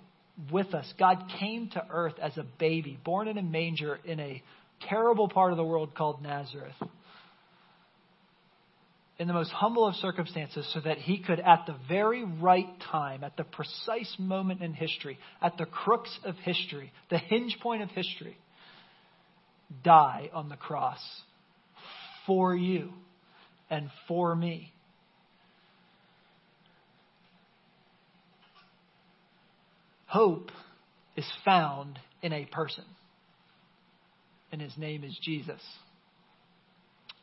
with 0.52 0.74
us, 0.74 0.92
God 1.00 1.32
came 1.40 1.70
to 1.70 1.84
earth 1.90 2.16
as 2.22 2.38
a 2.38 2.46
baby, 2.60 3.00
born 3.04 3.28
in 3.28 3.38
a 3.38 3.44
manger 3.44 4.00
in 4.06 4.20
a 4.20 4.44
terrible 4.88 5.28
part 5.28 5.52
of 5.52 5.58
the 5.58 5.64
world 5.64 5.96
called 5.96 6.22
Nazareth. 6.22 6.76
In 9.20 9.28
the 9.28 9.34
most 9.34 9.52
humble 9.52 9.88
of 9.88 9.96
circumstances, 9.96 10.70
so 10.74 10.80
that 10.82 11.00
he 11.00 11.18
could, 11.24 11.40
at 11.40 11.66
the 11.66 11.76
very 11.90 12.24
right 12.24 12.70
time, 12.92 13.24
at 13.24 13.36
the 13.36 13.44
precise 13.44 14.16
moment 14.20 14.62
in 14.62 14.74
history, 14.74 15.18
at 15.42 15.58
the 15.58 15.66
crux 15.66 16.16
of 16.24 16.36
history, 16.36 16.92
the 17.10 17.18
hinge 17.18 17.58
point 17.60 17.82
of 17.82 17.90
history, 17.90 18.38
die 19.84 20.30
on 20.34 20.50
the 20.50 20.56
cross 20.56 21.00
for 22.28 22.56
you 22.56 22.92
and 23.72 23.90
for 24.08 24.36
me. 24.36 24.72
Hope 30.08 30.52
is 31.16 31.26
found 31.46 32.00
in 32.22 32.34
a 32.34 32.46
person, 32.46 32.86
and 34.52 34.62
his 34.62 34.76
name 34.78 35.04
is 35.04 35.18
Jesus. 35.22 35.62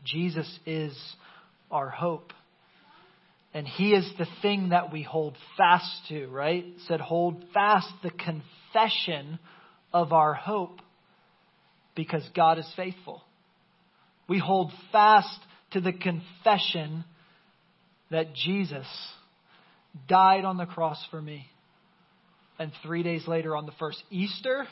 Jesus 0.04 0.58
is 0.66 0.96
our 1.70 1.88
hope. 1.88 2.32
And 3.54 3.66
he 3.66 3.92
is 3.92 4.10
the 4.18 4.26
thing 4.42 4.70
that 4.70 4.92
we 4.92 5.02
hold 5.02 5.36
fast 5.56 6.08
to, 6.08 6.26
right? 6.26 6.64
Said, 6.88 7.00
hold 7.00 7.44
fast 7.54 7.88
the 8.02 8.10
confession 8.10 9.38
of 9.92 10.12
our 10.12 10.34
hope 10.34 10.80
because 11.94 12.28
God 12.34 12.58
is 12.58 12.68
faithful. 12.74 13.22
We 14.28 14.38
hold 14.38 14.72
fast 14.90 15.38
to 15.70 15.80
the 15.80 15.92
confession 15.92 17.04
that 18.10 18.34
Jesus 18.34 18.86
died 20.08 20.44
on 20.44 20.56
the 20.56 20.66
cross 20.66 20.98
for 21.10 21.22
me. 21.22 21.46
And 22.58 22.70
three 22.82 23.02
days 23.02 23.26
later, 23.26 23.56
on 23.56 23.66
the 23.66 23.72
first 23.78 24.02
Easter, 24.10 24.66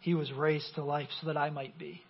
he 0.00 0.14
was 0.14 0.32
raised 0.32 0.74
to 0.74 0.84
life 0.84 1.08
so 1.20 1.28
that 1.28 1.36
I 1.36 1.50
might 1.50 1.78
be. 1.78 2.02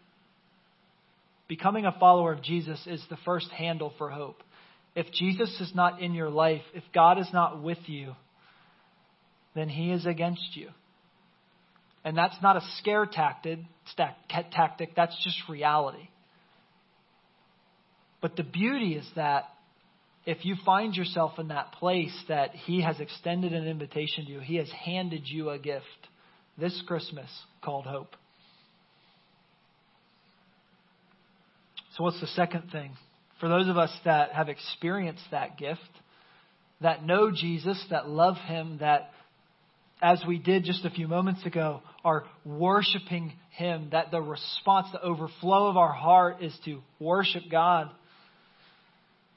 Becoming 1.48 1.86
a 1.86 1.92
follower 1.92 2.32
of 2.32 2.42
Jesus 2.42 2.80
is 2.86 3.02
the 3.08 3.18
first 3.24 3.50
handle 3.50 3.92
for 3.98 4.10
hope. 4.10 4.42
If 4.94 5.12
Jesus 5.12 5.60
is 5.60 5.72
not 5.74 6.00
in 6.00 6.14
your 6.14 6.30
life, 6.30 6.62
if 6.74 6.82
God 6.94 7.18
is 7.18 7.28
not 7.32 7.62
with 7.62 7.78
you, 7.86 8.14
then 9.54 9.68
he 9.68 9.92
is 9.92 10.06
against 10.06 10.56
you. 10.56 10.70
And 12.04 12.16
that's 12.16 12.36
not 12.42 12.56
a 12.56 12.62
scare 12.78 13.06
tactic, 13.06 13.58
that's 13.96 15.24
just 15.24 15.36
reality. 15.48 16.08
But 18.20 18.36
the 18.36 18.42
beauty 18.42 18.94
is 18.94 19.06
that 19.16 19.44
if 20.26 20.44
you 20.44 20.56
find 20.66 20.94
yourself 20.94 21.38
in 21.38 21.48
that 21.48 21.72
place 21.72 22.14
that 22.28 22.50
He 22.50 22.82
has 22.82 22.98
extended 22.98 23.52
an 23.52 23.66
invitation 23.66 24.26
to 24.26 24.32
you, 24.32 24.40
He 24.40 24.56
has 24.56 24.68
handed 24.70 25.22
you 25.26 25.50
a 25.50 25.58
gift 25.58 25.84
this 26.58 26.82
Christmas 26.86 27.30
called 27.62 27.86
hope. 27.86 28.16
So, 31.96 32.04
what's 32.04 32.20
the 32.20 32.26
second 32.26 32.70
thing? 32.72 32.92
For 33.40 33.48
those 33.48 33.68
of 33.68 33.78
us 33.78 33.92
that 34.04 34.32
have 34.32 34.48
experienced 34.48 35.24
that 35.30 35.58
gift, 35.58 35.80
that 36.80 37.04
know 37.04 37.30
Jesus, 37.30 37.82
that 37.90 38.08
love 38.08 38.36
Him, 38.36 38.78
that 38.80 39.10
as 40.02 40.22
we 40.26 40.38
did 40.38 40.64
just 40.64 40.84
a 40.84 40.90
few 40.90 41.08
moments 41.08 41.46
ago, 41.46 41.82
are 42.04 42.24
worshiping 42.44 43.32
Him, 43.50 43.90
that 43.92 44.10
the 44.10 44.20
response, 44.20 44.88
the 44.92 45.02
overflow 45.02 45.68
of 45.68 45.76
our 45.76 45.92
heart 45.92 46.42
is 46.42 46.56
to 46.64 46.80
worship 46.98 47.44
God. 47.50 47.90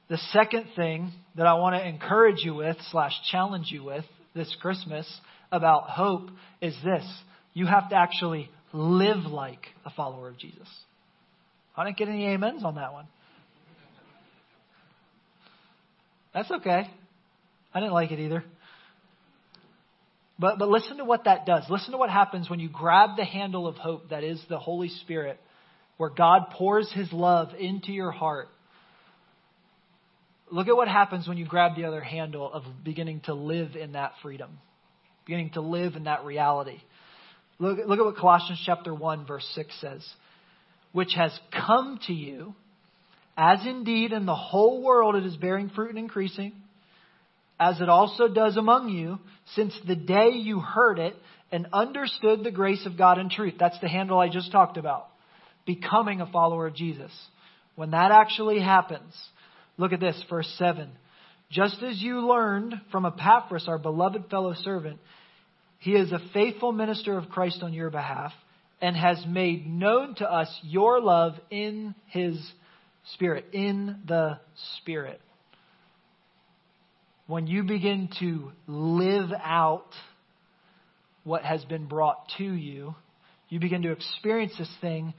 The 0.10 0.18
second 0.32 0.66
thing 0.76 1.12
that 1.36 1.46
I 1.46 1.54
want 1.54 1.76
to 1.76 1.88
encourage 1.88 2.40
you 2.44 2.56
with, 2.56 2.78
slash 2.92 3.14
challenge 3.32 3.68
you 3.70 3.84
with 3.84 4.06
this 4.34 4.56
Christmas 4.60 5.08
about 5.52 5.90
hope 5.90 6.30
is 6.62 6.76
this. 6.84 7.06
You 7.54 7.68
have 7.68 7.90
to 7.90 7.96
actually 7.96 8.50
live 8.74 9.26
like 9.26 9.68
a 9.86 9.92
follower 9.92 10.30
of 10.30 10.38
Jesus. 10.38 10.68
I 11.78 11.86
didn't 11.86 11.98
get 11.98 12.10
any 12.10 12.28
amens 12.28 12.64
on 12.66 12.76
that 12.76 12.92
one. 12.92 13.08
That's 16.34 16.52
okay. 16.52 16.90
I 17.74 17.80
didn't 17.80 17.94
like 17.94 18.12
it 18.12 18.20
either. 18.20 18.44
But, 20.38 20.58
but 20.58 20.70
listen 20.70 20.98
to 20.98 21.06
what 21.06 21.26
that 21.26 21.46
does. 21.46 21.64
Listen 21.70 21.92
to 21.92 21.98
what 21.98 22.10
happens 22.10 22.50
when 22.50 22.60
you 22.60 22.70
grab 22.70 23.18
the 23.18 23.26
handle 23.26 23.68
of 23.68 23.76
hope 23.76 24.10
that 24.10 24.24
is 24.24 24.42
the 24.50 24.58
Holy 24.60 24.90
Spirit, 24.90 25.40
where 25.98 26.10
God 26.10 26.50
pours 26.52 26.92
His 26.94 27.12
love 27.12 27.50
into 27.60 27.92
your 27.92 28.12
heart. 28.12 28.48
Look 30.52 30.68
at 30.68 30.76
what 30.76 30.88
happens 30.88 31.28
when 31.28 31.38
you 31.38 31.46
grab 31.46 31.76
the 31.76 31.86
other 31.86 32.02
handle 32.02 32.52
of 32.52 32.64
beginning 32.84 33.22
to 33.22 33.34
live 33.34 33.76
in 33.76 33.94
that 33.94 34.14
freedom, 34.22 34.58
beginning 35.26 35.52
to 35.52 35.62
live 35.62 35.96
in 35.96 36.06
that 36.06 36.26
reality. 36.26 36.80
Look, 37.60 37.80
look 37.86 38.00
at 38.00 38.06
what 38.06 38.18
Colossians 38.18 38.62
chapter 38.66 38.94
1, 38.94 39.26
verse 39.26 39.48
6 39.54 39.74
says. 39.80 40.08
Which 40.92 41.14
has 41.16 41.38
come 41.52 42.00
to 42.08 42.14
you, 42.14 42.56
as 43.38 43.66
indeed 43.66 44.12
in 44.12 44.26
the 44.26 44.36
whole 44.36 44.82
world 44.82 45.16
it 45.16 45.26
is 45.26 45.36
bearing 45.36 45.70
fruit 45.70 45.90
and 45.90 46.00
increasing 46.00 46.54
as 47.60 47.82
it 47.82 47.90
also 47.90 48.28
does 48.30 48.56
among 48.56 48.90
you, 48.90 49.20
since 49.54 49.78
the 49.86 49.96
day 49.96 50.30
you 50.32 50.60
heard 50.60 50.98
it 50.98 51.16
and 51.52 51.68
understood 51.74 52.44
the 52.44 52.52
grace 52.52 52.86
of 52.86 52.98
God 52.98 53.18
in 53.18 53.30
truth. 53.30 53.56
That's 53.60 53.80
the 53.82 53.90
handle 53.90 54.18
I 54.18 54.30
just 54.30 54.52
talked 54.52 54.78
about. 54.78 55.08
Becoming 55.66 56.22
a 56.22 56.32
follower 56.32 56.68
of 56.68 56.76
Jesus. 56.76 57.12
When 57.76 57.92
that 57.92 58.12
actually 58.12 58.60
happens, 58.62 59.14
look 59.80 59.92
at 59.94 60.00
this, 60.00 60.22
verse 60.30 60.52
7. 60.60 60.90
Just 61.50 61.82
as 61.82 62.00
you 62.00 62.28
learned 62.28 62.80
from 62.92 63.08
Epaphras, 63.08 63.68
our 63.68 63.80
beloved 63.80 64.30
fellow 64.30 64.54
servant, 64.54 65.00
he 65.80 65.94
is 65.94 66.12
a 66.12 66.20
faithful 66.34 66.72
minister 66.72 67.18
of 67.18 67.30
Christ 67.30 67.64
on 67.64 67.74
your 67.74 67.90
behalf 67.90 68.32
and 68.82 68.96
has 68.96 69.24
made 69.28 69.66
known 69.66 70.14
to 70.16 70.32
us 70.32 70.48
your 70.62 71.02
love 71.02 71.34
in 71.50 71.96
his 72.06 72.40
spirit, 73.14 73.46
in 73.54 74.02
the 74.06 74.40
spirit 74.78 75.20
when 77.30 77.46
you 77.46 77.62
begin 77.62 78.10
to 78.20 78.52
live 78.66 79.30
out 79.44 79.94
what 81.24 81.44
has 81.44 81.64
been 81.66 81.86
brought 81.86 82.28
to 82.40 82.44
you. 82.44 82.96
You 83.50 83.60
begin 83.60 83.84
to 83.84 83.92
experience 83.92 84.54
this 84.58 84.72
thing 84.82 85.14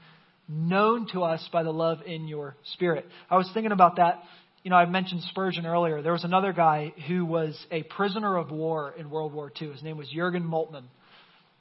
known 0.45 1.07
to 1.13 1.23
us 1.23 1.47
by 1.53 1.63
the 1.63 1.71
love 1.71 1.99
in 2.05 2.27
your 2.27 2.57
spirit. 2.73 3.05
I 3.29 3.37
was 3.37 3.49
thinking 3.53 3.71
about 3.71 3.95
that. 3.95 4.21
You 4.63 4.69
know, 4.69 4.75
I 4.75 4.85
mentioned 4.85 5.23
Spurgeon 5.23 5.65
earlier. 5.65 6.03
There 6.03 6.11
was 6.11 6.23
another 6.23 6.53
guy 6.53 6.93
who 7.07 7.25
was 7.25 7.57
a 7.71 7.81
prisoner 7.81 8.37
of 8.37 8.51
war 8.51 8.93
in 8.95 9.09
World 9.09 9.33
War 9.33 9.51
II. 9.59 9.71
His 9.71 9.81
name 9.81 9.97
was 9.97 10.07
Jurgen 10.09 10.43
Moltmann. 10.43 10.85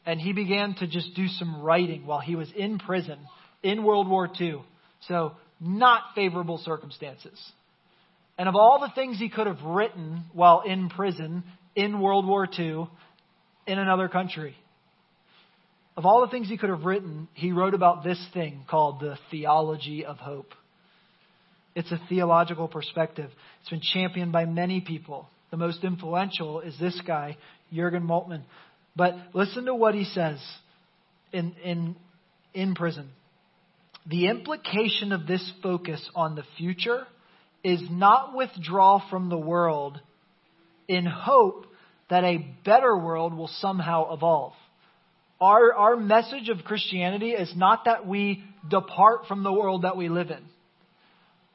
And 0.05 0.21
he 0.21 0.35
began 0.35 0.75
to 0.77 0.87
just 0.87 1.15
do 1.15 1.27
some 1.27 1.63
writing 1.63 2.05
while 2.05 2.21
he 2.21 2.37
was 2.37 2.51
in 2.55 2.79
prison 2.79 3.19
in 3.63 3.85
World 3.85 4.07
War 4.07 4.29
II. 4.39 4.63
So, 5.09 5.33
not 5.59 6.03
favorable 6.15 6.59
circumstances. 6.59 7.39
And 8.37 8.49
of 8.49 8.55
all 8.55 8.81
the 8.81 8.93
things 8.95 9.19
he 9.19 9.31
could 9.31 9.47
have 9.47 9.63
written 9.63 10.25
while 10.33 10.63
in 10.63 10.91
prison 10.91 11.45
in 11.75 12.01
World 12.01 12.27
War 12.27 12.47
II 12.59 12.87
in 13.67 13.79
another 13.79 14.09
country, 14.09 14.57
of 15.97 16.05
all 16.05 16.21
the 16.21 16.31
things 16.31 16.49
he 16.49 16.59
could 16.59 16.71
have 16.71 16.85
written, 16.85 17.29
he 17.35 17.53
wrote 17.53 17.75
about 17.75 18.05
this 18.05 18.23
thing 18.35 18.65
called 18.69 19.01
the 19.01 19.19
theology 19.31 20.05
of 20.05 20.17
hope. 20.19 20.53
It's 21.81 21.93
a 21.93 22.01
theological 22.11 22.69
perspective. 22.69 23.31
It's 23.63 23.71
been 23.71 23.81
championed 23.81 24.33
by 24.33 24.45
many 24.45 24.83
people. 24.83 25.31
The 25.51 25.57
most 25.57 25.83
influential 25.83 26.61
is 26.61 26.79
this 26.79 27.01
guy, 27.07 27.39
Jurgen 27.73 28.03
Moltmann. 28.03 28.43
But 28.95 29.15
listen 29.33 29.65
to 29.65 29.75
what 29.75 29.95
he 29.95 30.05
says 30.05 30.39
in, 31.33 31.55
in, 31.65 31.97
in 32.53 32.75
prison. 32.75 33.09
The 34.07 34.29
implication 34.29 35.13
of 35.13 35.27
this 35.27 35.51
focus 35.63 36.07
on 36.15 36.35
the 36.35 36.45
future 36.59 37.07
is 37.65 37.81
not 37.91 38.37
withdrawal 38.37 39.03
from 39.09 39.31
the 39.31 39.39
world 39.39 39.99
in 40.87 41.07
hope 41.07 41.65
that 42.11 42.25
a 42.25 42.47
better 42.63 42.95
world 42.95 43.33
will 43.33 43.51
somehow 43.59 44.13
evolve. 44.13 44.53
Our, 45.41 45.73
our 45.73 45.97
message 45.97 46.51
of 46.51 46.59
Christianity 46.65 47.31
is 47.31 47.51
not 47.57 47.87
that 47.87 48.07
we 48.07 48.45
depart 48.69 49.21
from 49.29 49.45
the 49.45 49.53
world 49.53 49.83
that 49.83 49.97
we 49.97 50.11
live 50.11 50.31
in, 50.31 50.45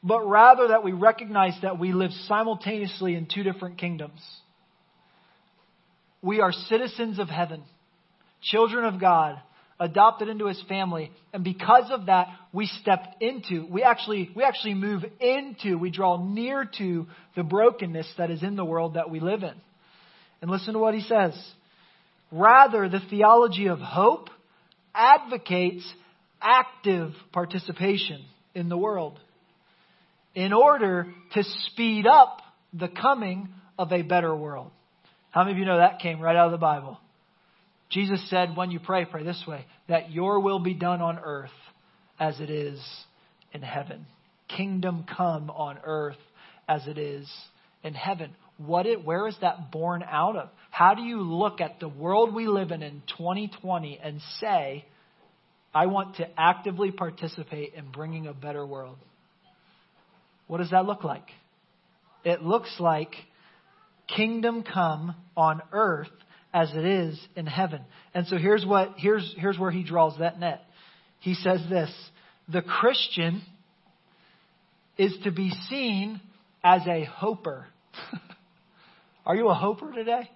but 0.06 0.24
rather 0.30 0.68
that 0.68 0.84
we 0.84 0.92
recognize 0.92 1.58
that 1.64 1.80
we 1.80 1.92
live 1.92 2.12
simultaneously 2.28 3.16
in 3.16 3.26
two 3.26 3.42
different 3.42 3.80
kingdoms. 3.80 4.22
We 6.22 6.42
are 6.42 6.52
citizens 6.52 7.18
of 7.18 7.28
heaven, 7.28 7.64
children 8.40 8.86
of 8.86 9.02
God, 9.02 9.42
adopted 9.80 10.30
into 10.30 10.46
his 10.46 10.62
family. 10.70 11.12
And 11.34 11.44
because 11.44 11.90
of 11.90 12.06
that, 12.06 12.28
we 12.54 12.68
step 12.68 13.16
into, 13.20 13.66
we 13.68 13.82
actually, 13.82 14.30
we 14.36 14.44
actually 14.44 14.76
move 14.76 15.04
into, 15.20 15.80
we 15.80 15.90
draw 15.90 16.24
near 16.24 16.70
to 16.78 17.08
the 17.36 17.44
brokenness 17.44 18.08
that 18.20 18.30
is 18.30 18.44
in 18.44 18.56
the 18.56 18.64
world 18.64 18.94
that 18.94 19.10
we 19.10 19.20
live 19.20 19.42
in. 19.42 19.56
And 20.40 20.52
listen 20.52 20.74
to 20.74 20.80
what 20.80 20.94
he 20.94 21.02
says. 21.02 21.34
Rather, 22.32 22.88
the 22.90 23.02
theology 23.10 23.68
of 23.70 23.80
hope 23.80 24.30
advocates 24.94 25.92
active 26.40 27.12
participation 27.32 28.24
in 28.54 28.70
the 28.70 28.78
world 28.78 29.20
in 30.36 30.54
order 30.54 31.08
to 31.34 31.44
speed 31.68 32.06
up 32.06 32.42
the 32.74 32.90
coming 32.90 33.50
of 33.80 33.92
a 33.92 34.02
better 34.02 34.36
world. 34.36 34.72
How 35.32 35.44
many 35.44 35.54
of 35.54 35.58
you 35.58 35.66
know 35.66 35.78
that 35.78 36.00
came 36.00 36.20
right 36.20 36.36
out 36.36 36.48
of 36.48 36.52
the 36.52 36.58
Bible? 36.58 37.00
Jesus 37.90 38.30
said, 38.30 38.56
when 38.56 38.72
you 38.72 38.80
pray, 38.80 39.06
pray 39.06 39.24
this 39.24 39.44
way 39.48 39.66
that 39.88 40.12
your 40.12 40.40
will 40.40 40.60
be 40.60 40.74
done 40.74 41.02
on 41.02 41.20
earth 41.24 41.52
as 42.20 42.40
it 42.40 42.50
is 42.50 42.80
in 43.54 43.62
heaven. 43.62 44.06
Kingdom 44.48 45.06
come 45.16 45.50
on 45.50 45.78
earth 45.84 46.18
as 46.68 46.86
it 46.88 46.98
is 46.98 47.32
in 47.84 47.94
heaven. 47.94 48.32
What 48.58 48.86
it, 48.86 49.04
where 49.04 49.28
is 49.28 49.36
that 49.42 49.72
born 49.72 50.04
out 50.04 50.36
of? 50.36 50.50
How 50.72 50.94
do 50.94 51.02
you 51.02 51.22
look 51.22 51.62
at 51.62 51.80
the 51.80 51.88
world 51.88 52.34
we 52.34 52.48
live 52.48 52.72
in 52.72 52.82
in 52.82 53.02
2020 53.18 54.00
and 54.02 54.20
say, 54.40 54.86
I 55.74 55.88
want 55.88 56.16
to 56.18 56.28
actively 56.40 56.92
participate 56.92 57.74
in 57.74 57.92
bringing 57.92 58.28
a 58.28 58.34
better 58.34 58.66
world? 58.66 58.98
What 60.48 60.60
does 60.60 60.72
that 60.72 60.86
look 60.86 61.04
like? 61.04 61.28
It 62.24 62.42
looks 62.42 62.74
like 62.80 63.14
kingdom 64.08 64.64
come 64.64 65.16
on 65.36 65.62
earth 65.72 66.10
as 66.54 66.72
it 66.74 66.86
is 66.86 67.20
in 67.36 67.46
heaven. 67.46 67.82
And 68.14 68.28
so 68.28 68.38
here's 68.38 68.66
what 68.66 68.94
here's 68.98 69.34
here's 69.38 69.60
where 69.60 69.72
he 69.72 69.84
draws 69.84 70.18
that 70.20 70.40
net. 70.40 70.62
He 71.20 71.34
says 71.34 71.62
this, 71.70 71.92
the 72.48 72.62
Christian 72.62 73.42
is 74.98 75.16
to 75.24 75.32
be 75.32 75.52
seen 75.70 76.22
as 76.64 76.82
a 76.88 77.04
hoper. 77.04 77.66
Are 79.26 79.36
you 79.36 79.50
a 79.50 79.54
hoper 79.54 79.92
today? 79.92 80.30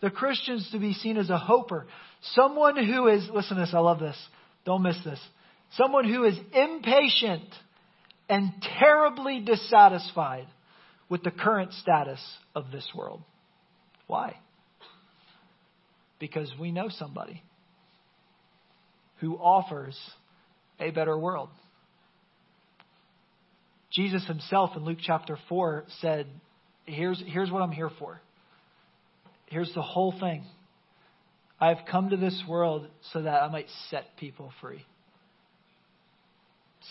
The 0.00 0.10
Christian's 0.10 0.70
to 0.72 0.78
be 0.78 0.92
seen 0.92 1.16
as 1.16 1.30
a 1.30 1.38
hoper. 1.38 1.86
Someone 2.34 2.76
who 2.76 3.08
is, 3.08 3.28
listen 3.32 3.56
to 3.56 3.62
this, 3.62 3.72
I 3.72 3.78
love 3.78 3.98
this. 3.98 4.16
Don't 4.64 4.82
miss 4.82 5.02
this. 5.04 5.20
Someone 5.72 6.08
who 6.08 6.24
is 6.24 6.36
impatient 6.52 7.48
and 8.28 8.52
terribly 8.78 9.40
dissatisfied 9.40 10.46
with 11.08 11.22
the 11.22 11.30
current 11.30 11.72
status 11.74 12.20
of 12.54 12.70
this 12.72 12.88
world. 12.94 13.22
Why? 14.06 14.36
because 16.18 16.50
we 16.58 16.72
know 16.72 16.88
somebody 16.88 17.42
who 19.20 19.36
offers 19.36 19.98
a 20.80 20.90
better 20.90 21.16
world. 21.16 21.48
Jesus 23.92 24.26
himself 24.26 24.70
in 24.76 24.84
Luke 24.84 24.98
chapter 25.00 25.38
4 25.48 25.84
said, 26.00 26.26
here's, 26.84 27.22
here's 27.26 27.50
what 27.50 27.62
I'm 27.62 27.72
here 27.72 27.90
for. 27.98 28.20
Here's 29.46 29.72
the 29.74 29.82
whole 29.82 30.14
thing. 30.18 30.44
I've 31.58 31.86
come 31.90 32.10
to 32.10 32.16
this 32.16 32.42
world 32.48 32.88
so 33.12 33.22
that 33.22 33.42
I 33.42 33.48
might 33.48 33.68
set 33.88 34.16
people 34.18 34.52
free. 34.60 34.84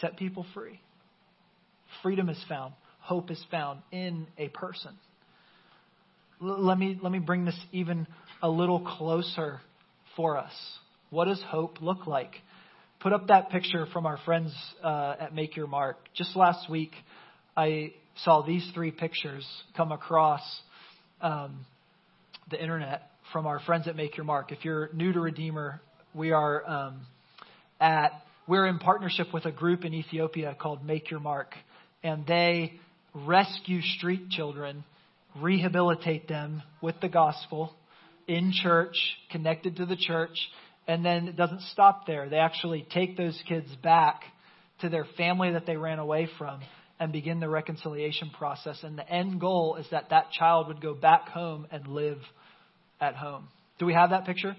Set 0.01 0.17
people 0.17 0.45
free. 0.53 0.79
Freedom 2.01 2.29
is 2.29 2.43
found. 2.47 2.73
Hope 2.99 3.31
is 3.31 3.43
found 3.51 3.81
in 3.91 4.27
a 4.37 4.47
person. 4.49 4.91
L- 6.41 6.63
let 6.63 6.77
me, 6.77 6.97
let 7.01 7.11
me 7.11 7.19
bring 7.19 7.45
this 7.45 7.59
even 7.71 8.07
a 8.41 8.49
little 8.49 8.79
closer 8.79 9.61
for 10.15 10.37
us. 10.37 10.53
What 11.09 11.25
does 11.25 11.41
hope 11.47 11.81
look 11.81 12.07
like? 12.07 12.31
Put 12.99 13.13
up 13.13 13.27
that 13.27 13.49
picture 13.49 13.85
from 13.93 14.05
our 14.05 14.17
friends 14.25 14.53
uh, 14.83 15.15
at 15.19 15.35
Make 15.35 15.55
Your 15.55 15.67
Mark. 15.67 15.97
Just 16.15 16.35
last 16.35 16.69
week, 16.69 16.91
I 17.55 17.93
saw 18.23 18.41
these 18.41 18.69
three 18.73 18.91
pictures 18.91 19.45
come 19.77 19.91
across 19.91 20.41
um, 21.21 21.65
the 22.49 22.61
internet 22.61 23.03
from 23.31 23.45
our 23.45 23.59
friends 23.59 23.87
at 23.87 23.95
Make 23.95 24.17
Your 24.17 24.25
Mark. 24.25 24.51
If 24.51 24.65
you're 24.65 24.89
new 24.93 25.13
to 25.13 25.19
Redeemer, 25.19 25.81
we 26.13 26.31
are 26.31 26.67
um, 26.67 27.01
at 27.79 28.11
we're 28.47 28.67
in 28.67 28.77
partnership 28.77 29.33
with 29.33 29.45
a 29.45 29.51
group 29.51 29.85
in 29.85 29.93
Ethiopia 29.93 30.55
called 30.59 30.85
Make 30.85 31.09
Your 31.09 31.19
Mark, 31.19 31.55
and 32.05 32.25
they 32.27 32.73
rescue 33.15 33.81
street 33.81 34.29
children, 34.29 34.83
rehabilitate 35.41 36.27
them 36.27 36.61
with 36.79 36.95
the 37.01 37.09
gospel 37.09 37.73
in 38.27 38.51
church, 38.53 38.95
connected 39.31 39.77
to 39.77 39.87
the 39.87 39.95
church, 39.95 40.37
and 40.87 41.03
then 41.03 41.27
it 41.27 41.35
doesn't 41.35 41.61
stop 41.71 42.05
there. 42.05 42.29
They 42.29 42.37
actually 42.37 42.85
take 42.93 43.17
those 43.17 43.41
kids 43.47 43.67
back 43.81 44.21
to 44.81 44.89
their 44.89 45.05
family 45.17 45.53
that 45.53 45.65
they 45.65 45.77
ran 45.77 45.97
away 45.97 46.29
from 46.37 46.61
and 46.99 47.11
begin 47.11 47.39
the 47.39 47.49
reconciliation 47.49 48.29
process. 48.37 48.77
And 48.83 48.97
the 48.97 49.09
end 49.09 49.41
goal 49.41 49.77
is 49.77 49.87
that 49.89 50.11
that 50.11 50.31
child 50.31 50.67
would 50.67 50.81
go 50.81 50.93
back 50.93 51.29
home 51.29 51.65
and 51.71 51.87
live 51.87 52.19
at 53.01 53.15
home. 53.15 53.47
Do 53.79 53.87
we 53.87 53.93
have 53.93 54.11
that 54.11 54.25
picture? 54.25 54.55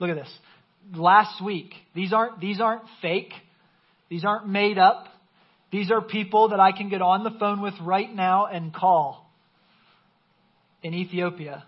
Look 0.00 0.10
at 0.10 0.16
this. 0.16 0.38
Last 0.94 1.42
week, 1.42 1.72
these 1.94 2.12
aren't, 2.12 2.40
these 2.40 2.60
aren't 2.60 2.84
fake. 3.00 3.32
These 4.10 4.26
aren't 4.26 4.48
made 4.48 4.76
up. 4.76 5.06
These 5.74 5.90
are 5.90 6.00
people 6.00 6.50
that 6.50 6.60
I 6.60 6.70
can 6.70 6.88
get 6.88 7.02
on 7.02 7.24
the 7.24 7.32
phone 7.32 7.60
with 7.60 7.74
right 7.82 8.14
now 8.14 8.46
and 8.46 8.72
call 8.72 9.28
in 10.84 10.94
Ethiopia 10.94 11.64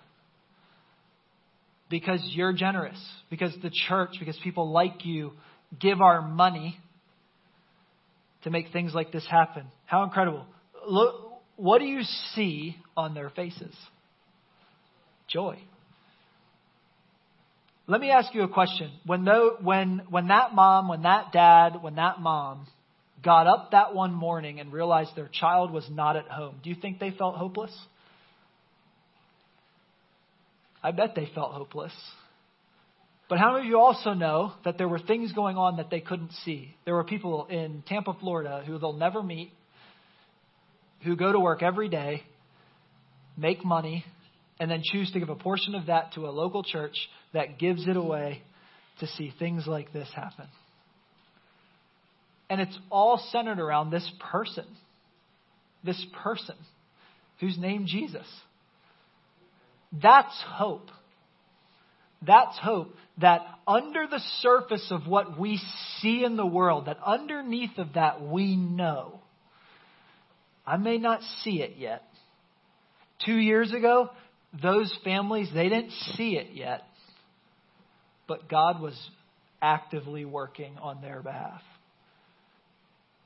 because 1.91 2.21
you're 2.33 2.53
generous, 2.53 2.97
because 3.31 3.53
the 3.65 3.71
church, 3.89 4.11
because 4.21 4.39
people 4.45 4.71
like 4.71 5.05
you 5.05 5.33
give 5.81 6.01
our 6.01 6.23
money 6.23 6.79
to 8.45 8.51
make 8.51 8.71
things 8.73 8.95
like 8.95 9.11
this 9.11 9.27
happen. 9.29 9.65
How 9.87 10.05
incredible. 10.05 10.47
Look, 10.87 11.17
what 11.57 11.81
do 11.81 11.87
you 11.87 12.03
see 12.37 12.77
on 12.97 13.13
their 13.13 13.31
faces? 13.31 13.75
Joy. 15.27 15.59
Let 17.89 18.01
me 18.01 18.13
ask 18.13 18.33
you 18.37 18.45
a 18.45 18.49
question. 18.49 18.93
When, 19.05 19.25
the, 19.25 19.57
when, 19.61 20.03
when 20.09 20.29
that 20.29 20.55
mom, 20.55 20.87
when 20.87 21.03
that 21.03 21.33
dad, 21.33 21.83
when 21.83 21.97
that 21.97 22.21
mom 22.21 22.69
got 23.27 23.49
up 23.49 23.73
that 23.73 23.93
one 23.93 24.15
morning 24.15 24.61
and 24.61 24.73
realized 24.73 25.11
their 25.17 25.29
child 25.31 25.73
was 25.73 25.85
not 25.91 26.17
at 26.17 26.29
home, 26.29 26.55
do 26.63 26.71
you 26.71 26.77
think 26.81 27.01
they 27.01 27.11
felt 27.11 27.35
hopeless? 27.35 27.77
I 30.81 30.93
bet 30.93 31.17
they 31.17 31.29
felt 31.35 31.53
hopeless. 31.53 31.93
But 33.29 33.39
how 33.39 33.55
many 33.55 33.67
of 33.67 33.69
you 33.69 33.81
also 33.81 34.15
know 34.15 34.53
that 34.65 34.79
there 34.79 34.87
were 34.87 35.01
things 35.01 35.33
going 35.33 35.57
on 35.57 35.79
that 35.79 35.91
they 35.91 36.01
couldn't 36.01 36.31
see? 36.45 36.77
There 36.85 36.95
were 36.95 37.03
people 37.03 37.47
in 37.47 37.83
Tampa, 37.89 38.15
Florida, 38.21 38.63
who 38.65 38.79
they'll 38.79 38.93
never 38.93 39.25
meet, 39.25 39.51
who 41.03 41.17
go 41.17 41.33
to 41.33 41.41
work 41.41 41.65
every 41.65 41.89
day, 41.89 42.23
make 43.37 43.65
money, 43.65 44.05
and 44.61 44.71
then 44.71 44.83
choose 44.85 45.11
to 45.11 45.19
give 45.19 45.31
a 45.31 45.35
portion 45.35 45.75
of 45.75 45.87
that 45.87 46.13
to 46.15 46.29
a 46.29 46.31
local 46.31 46.63
church 46.63 46.97
that 47.35 47.59
gives 47.59 47.89
it 47.89 47.97
away 47.97 48.43
to 49.01 49.09
see 49.09 49.35
things 49.37 49.67
like 49.67 49.93
this 49.93 50.09
happen. 50.15 50.47
And 52.49 52.61
it's 52.61 52.79
all 52.91 53.19
centered 53.31 53.59
around 53.59 53.91
this 53.91 54.09
person. 54.33 54.67
This 55.85 56.05
person 56.23 56.57
who's 57.41 57.59
named 57.59 57.87
Jesus. 57.87 58.27
That's 59.93 60.35
hope. 60.47 60.89
That's 62.27 62.59
hope 62.59 62.95
that 63.19 63.43
under 63.67 64.07
the 64.07 64.21
surface 64.41 64.87
of 64.91 65.07
what 65.07 65.39
we 65.39 65.61
see 66.01 66.25
in 66.25 66.37
the 66.37 66.47
world, 66.47 66.87
that 66.87 66.99
underneath 67.05 67.79
of 67.79 67.95
that 67.95 68.23
we 68.23 68.57
know. 68.57 69.21
I 70.67 70.77
may 70.77 70.99
not 70.99 71.21
see 71.43 71.63
it 71.63 71.77
yet. 71.79 72.03
Two 73.25 73.37
years 73.37 73.73
ago, 73.73 74.11
those 74.63 74.95
families, 75.05 75.49
they 75.55 75.69
didn't 75.69 75.93
see 76.17 76.37
it 76.37 76.49
yet. 76.53 76.83
But 78.27 78.49
God 78.49 78.81
was 78.81 78.99
actively 79.63 80.25
working 80.25 80.77
on 80.81 81.01
their 81.01 81.23
behalf. 81.23 81.63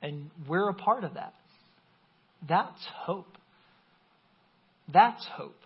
And 0.02 0.30
we're 0.48 0.68
a 0.68 0.74
part 0.74 1.04
of 1.04 1.14
that. 1.14 1.34
That's 2.48 2.86
hope. 3.04 3.36
That's 4.92 5.24
hope. 5.32 5.56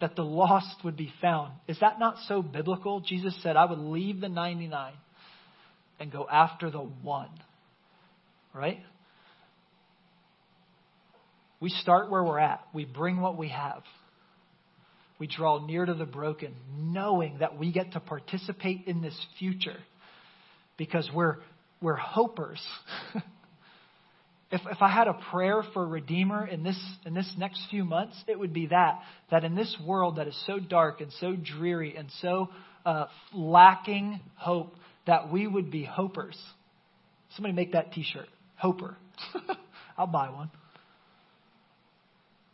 That 0.00 0.16
the 0.16 0.22
lost 0.22 0.84
would 0.84 0.96
be 0.96 1.12
found. 1.20 1.52
Is 1.66 1.78
that 1.80 1.98
not 1.98 2.16
so 2.26 2.42
biblical? 2.42 3.00
Jesus 3.00 3.36
said, 3.42 3.56
I 3.56 3.64
would 3.64 3.78
leave 3.78 4.20
the 4.20 4.28
99 4.28 4.92
and 6.00 6.12
go 6.12 6.26
after 6.30 6.70
the 6.70 6.78
one. 6.78 7.30
Right? 8.54 8.80
We 11.60 11.70
start 11.70 12.10
where 12.10 12.22
we're 12.22 12.38
at. 12.38 12.60
We 12.72 12.84
bring 12.84 13.20
what 13.20 13.36
we 13.36 13.48
have. 13.48 13.82
We 15.18 15.26
draw 15.26 15.64
near 15.64 15.84
to 15.84 15.94
the 15.94 16.06
broken, 16.06 16.54
knowing 16.76 17.38
that 17.40 17.58
we 17.58 17.72
get 17.72 17.92
to 17.92 18.00
participate 18.00 18.86
in 18.86 19.02
this 19.02 19.18
future 19.38 19.76
because 20.76 21.10
we're, 21.12 21.38
we're 21.80 21.96
hopers. 21.96 22.60
if, 24.50 24.60
if 24.70 24.82
I 24.82 24.88
had 24.88 25.08
a 25.08 25.14
prayer 25.30 25.62
for 25.72 25.84
a 25.84 25.86
Redeemer 25.86 26.46
in 26.46 26.62
this, 26.62 26.78
in 27.04 27.14
this 27.14 27.30
next 27.38 27.62
few 27.70 27.84
months, 27.84 28.16
it 28.26 28.38
would 28.38 28.52
be 28.52 28.66
that. 28.66 29.00
That 29.30 29.44
in 29.44 29.54
this 29.54 29.76
world 29.84 30.16
that 30.16 30.26
is 30.26 30.38
so 30.46 30.58
dark 30.58 31.00
and 31.00 31.12
so 31.20 31.34
dreary 31.36 31.96
and 31.96 32.08
so 32.20 32.50
uh, 32.84 33.06
lacking 33.32 34.20
hope, 34.36 34.74
that 35.06 35.32
we 35.32 35.46
would 35.46 35.70
be 35.70 35.84
hopers. 35.84 36.36
Somebody 37.34 37.54
make 37.54 37.72
that 37.72 37.92
t 37.92 38.02
shirt. 38.02 38.28
Hoper. 38.56 38.96
I'll 39.98 40.06
buy 40.06 40.28
one. 40.30 40.50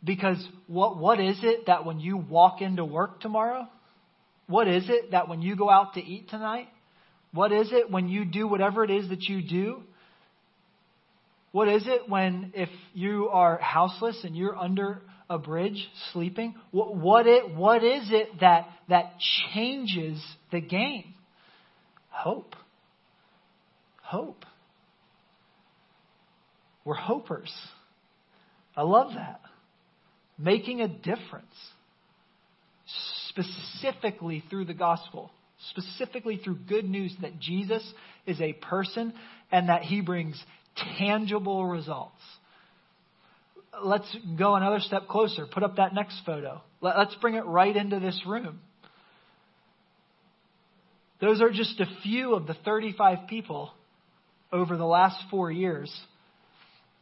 Because 0.03 0.45
what, 0.67 0.97
what 0.97 1.19
is 1.19 1.37
it 1.41 1.65
that 1.67 1.85
when 1.85 1.99
you 1.99 2.17
walk 2.17 2.61
into 2.61 2.85
work 2.85 3.19
tomorrow? 3.19 3.67
What 4.47 4.67
is 4.67 4.85
it 4.87 5.11
that 5.11 5.27
when 5.27 5.41
you 5.41 5.55
go 5.55 5.69
out 5.69 5.95
to 5.95 6.03
eat 6.03 6.29
tonight? 6.29 6.67
What 7.35 7.51
is 7.51 7.69
it 7.71 7.91
when 7.91 8.07
you 8.07 8.25
do 8.25 8.47
whatever 8.47 8.83
it 8.83 8.89
is 8.89 9.09
that 9.09 9.23
you 9.23 9.41
do? 9.41 9.83
What 11.51 11.67
is 11.67 11.83
it 11.85 12.09
when 12.09 12.53
if 12.55 12.69
you 12.93 13.29
are 13.29 13.57
houseless 13.57 14.21
and 14.23 14.35
you're 14.35 14.57
under 14.57 15.01
a 15.29 15.37
bridge 15.37 15.87
sleeping? 16.11 16.55
What, 16.71 16.95
what 16.95 17.27
it 17.27 17.53
what 17.53 17.83
is 17.83 18.09
it 18.09 18.39
that 18.39 18.67
that 18.89 19.13
changes 19.53 20.23
the 20.51 20.61
game? 20.61 21.13
Hope. 22.09 22.55
Hope. 24.01 24.45
We're 26.83 26.95
hopers. 26.97 27.51
I 28.77 28.83
love 28.83 29.13
that 29.13 29.41
making 30.37 30.81
a 30.81 30.87
difference, 30.87 31.45
specifically 33.29 34.43
through 34.49 34.65
the 34.65 34.73
gospel, 34.73 35.31
specifically 35.69 36.37
through 36.37 36.57
good 36.67 36.85
news 36.85 37.15
that 37.21 37.39
Jesus 37.39 37.83
is 38.25 38.39
a 38.41 38.53
person 38.53 39.13
and 39.51 39.69
that 39.69 39.83
he 39.83 40.01
brings 40.01 40.41
tangible 40.97 41.65
results. 41.65 42.21
Let's 43.83 44.15
go 44.37 44.55
another 44.55 44.79
step 44.79 45.07
closer. 45.07 45.45
Put 45.45 45.63
up 45.63 45.77
that 45.77 45.93
next 45.93 46.21
photo. 46.25 46.61
Let's 46.81 47.15
bring 47.15 47.35
it 47.35 47.45
right 47.45 47.75
into 47.75 47.99
this 47.99 48.19
room. 48.25 48.59
Those 51.21 51.41
are 51.41 51.49
just 51.49 51.79
a 51.79 51.87
few 52.03 52.35
of 52.35 52.47
the 52.47 52.53
35 52.65 53.27
people 53.27 53.71
over 54.51 54.77
the 54.77 54.85
last 54.85 55.17
four 55.29 55.51
years 55.51 55.93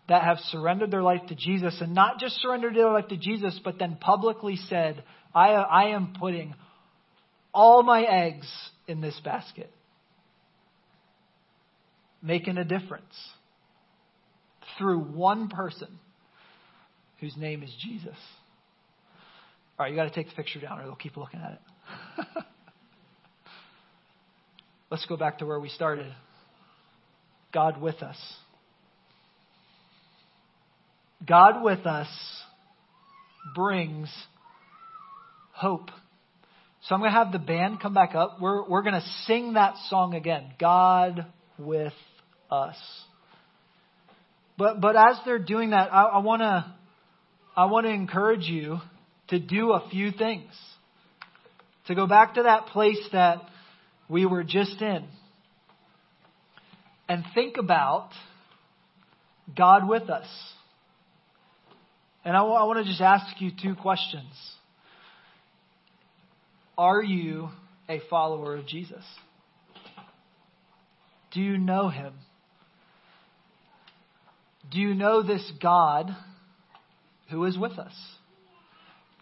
that 0.09 0.23
have 0.23 0.37
surrendered 0.49 0.91
their 0.91 1.01
life 1.01 1.21
to 1.29 1.35
Jesus 1.35 1.77
and 1.81 1.93
not 1.93 2.19
just 2.19 2.35
surrendered 2.41 2.75
their 2.75 2.89
life 2.91 3.07
to 3.07 3.17
Jesus, 3.17 3.59
but 3.63 3.79
then 3.79 3.97
publicly 3.99 4.57
said, 4.69 5.03
I, 5.33 5.49
I 5.49 5.83
am 5.89 6.13
putting 6.19 6.53
all 7.53 7.83
my 7.83 8.03
eggs 8.03 8.47
in 8.87 9.01
this 9.01 9.19
basket. 9.23 9.71
Making 12.21 12.57
a 12.57 12.63
difference 12.63 13.13
through 14.77 14.99
one 14.99 15.49
person 15.49 15.99
whose 17.19 17.35
name 17.37 17.63
is 17.63 17.73
Jesus. 17.81 18.17
All 19.77 19.85
right, 19.85 19.89
you 19.89 19.95
got 19.95 20.05
to 20.05 20.13
take 20.13 20.29
the 20.29 20.35
picture 20.35 20.59
down 20.59 20.79
or 20.79 20.83
they'll 20.83 20.95
keep 20.95 21.17
looking 21.17 21.41
at 21.41 21.53
it. 21.53 22.27
Let's 24.91 25.05
go 25.05 25.17
back 25.17 25.39
to 25.39 25.45
where 25.45 25.59
we 25.59 25.69
started. 25.69 26.13
God 27.51 27.81
with 27.81 28.01
us. 28.01 28.17
God 31.25 31.63
with 31.63 31.85
us 31.85 32.07
brings 33.55 34.09
hope. 35.51 35.89
So 36.85 36.95
I'm 36.95 37.01
going 37.01 37.11
to 37.11 37.17
have 37.17 37.31
the 37.31 37.39
band 37.39 37.79
come 37.79 37.93
back 37.93 38.13
up. 38.13 38.41
We're, 38.41 38.67
we're 38.67 38.81
going 38.81 38.95
to 38.95 39.07
sing 39.25 39.53
that 39.53 39.75
song 39.89 40.15
again. 40.15 40.53
God 40.59 41.25
with 41.57 41.93
us. 42.51 42.75
But, 44.57 44.81
but 44.81 44.95
as 44.95 45.17
they're 45.25 45.39
doing 45.39 45.69
that, 45.69 45.93
I, 45.93 46.03
I 46.03 46.17
want 46.19 46.41
to, 46.41 46.65
I 47.55 47.65
want 47.65 47.85
to 47.85 47.91
encourage 47.91 48.43
you 48.43 48.79
to 49.29 49.39
do 49.39 49.71
a 49.71 49.87
few 49.89 50.11
things. 50.11 50.51
To 51.87 51.95
go 51.95 52.05
back 52.05 52.35
to 52.35 52.43
that 52.43 52.67
place 52.67 52.99
that 53.13 53.41
we 54.09 54.25
were 54.25 54.43
just 54.43 54.81
in. 54.81 55.05
And 57.07 57.23
think 57.33 57.57
about 57.57 58.09
God 59.55 59.87
with 59.87 60.09
us. 60.09 60.27
And 62.25 62.35
I, 62.35 62.39
w- 62.39 62.55
I 62.55 62.63
want 62.63 62.85
to 62.85 62.89
just 62.89 63.01
ask 63.01 63.39
you 63.41 63.51
two 63.61 63.75
questions. 63.75 64.31
Are 66.77 67.01
you 67.01 67.49
a 67.87 68.01
follower 68.09 68.55
of 68.55 68.67
Jesus? 68.67 69.03
Do 71.33 71.41
you 71.41 71.57
know 71.57 71.89
him? 71.89 72.13
Do 74.71 74.79
you 74.79 74.93
know 74.93 75.21
this 75.21 75.51
God 75.61 76.15
who 77.29 77.45
is 77.45 77.57
with 77.57 77.73
us? 77.73 77.93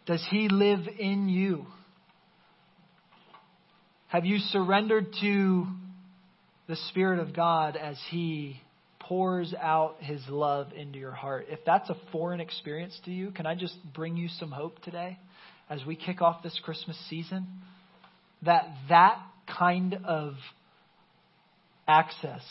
Does 0.05 0.25
he 0.29 0.49
live 0.49 0.87
in 0.99 1.29
you? 1.29 1.65
Have 4.07 4.25
you 4.25 4.39
surrendered 4.39 5.07
to 5.21 5.67
the 6.67 6.75
Spirit 6.89 7.19
of 7.19 7.35
God 7.35 7.75
as 7.75 7.97
he 8.09 8.61
pours 9.11 9.53
out 9.59 9.97
his 9.99 10.21
love 10.29 10.67
into 10.73 10.97
your 10.97 11.11
heart. 11.11 11.47
If 11.49 11.59
that's 11.65 11.89
a 11.89 11.97
foreign 12.13 12.39
experience 12.39 12.97
to 13.03 13.11
you, 13.11 13.31
can 13.31 13.45
I 13.45 13.55
just 13.55 13.75
bring 13.93 14.15
you 14.15 14.29
some 14.39 14.51
hope 14.51 14.81
today 14.83 15.19
as 15.71 15.83
we 15.85 15.95
kick 15.95 16.21
off 16.21 16.43
this 16.43 16.59
Christmas 16.63 16.97
season? 17.09 17.47
That 18.43 18.67
that 18.89 19.17
kind 19.57 19.99
of 20.05 20.33
access 21.87 22.43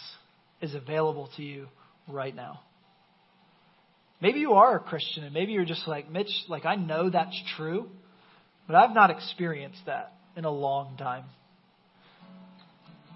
is 0.60 0.74
available 0.74 1.28
to 1.36 1.42
you 1.42 1.68
right 2.08 2.34
now. 2.34 2.60
Maybe 4.20 4.40
you 4.40 4.52
are 4.52 4.76
a 4.76 4.80
Christian 4.80 5.24
and 5.24 5.32
maybe 5.32 5.52
you're 5.52 5.64
just 5.64 5.86
like, 5.86 6.10
Mitch, 6.10 6.30
like 6.48 6.64
I 6.64 6.74
know 6.74 7.10
that's 7.10 7.40
true, 7.56 7.88
but 8.66 8.76
I've 8.76 8.94
not 8.94 9.10
experienced 9.10 9.80
that 9.86 10.12
in 10.36 10.44
a 10.44 10.50
long 10.50 10.96
time. 10.96 11.24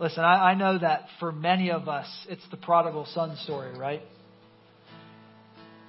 Listen, 0.00 0.24
I, 0.24 0.50
I 0.50 0.54
know 0.54 0.78
that 0.78 1.06
for 1.20 1.30
many 1.30 1.70
of 1.70 1.88
us, 1.88 2.06
it's 2.28 2.42
the 2.50 2.56
prodigal 2.56 3.06
son 3.14 3.36
story, 3.44 3.76
right? 3.78 4.02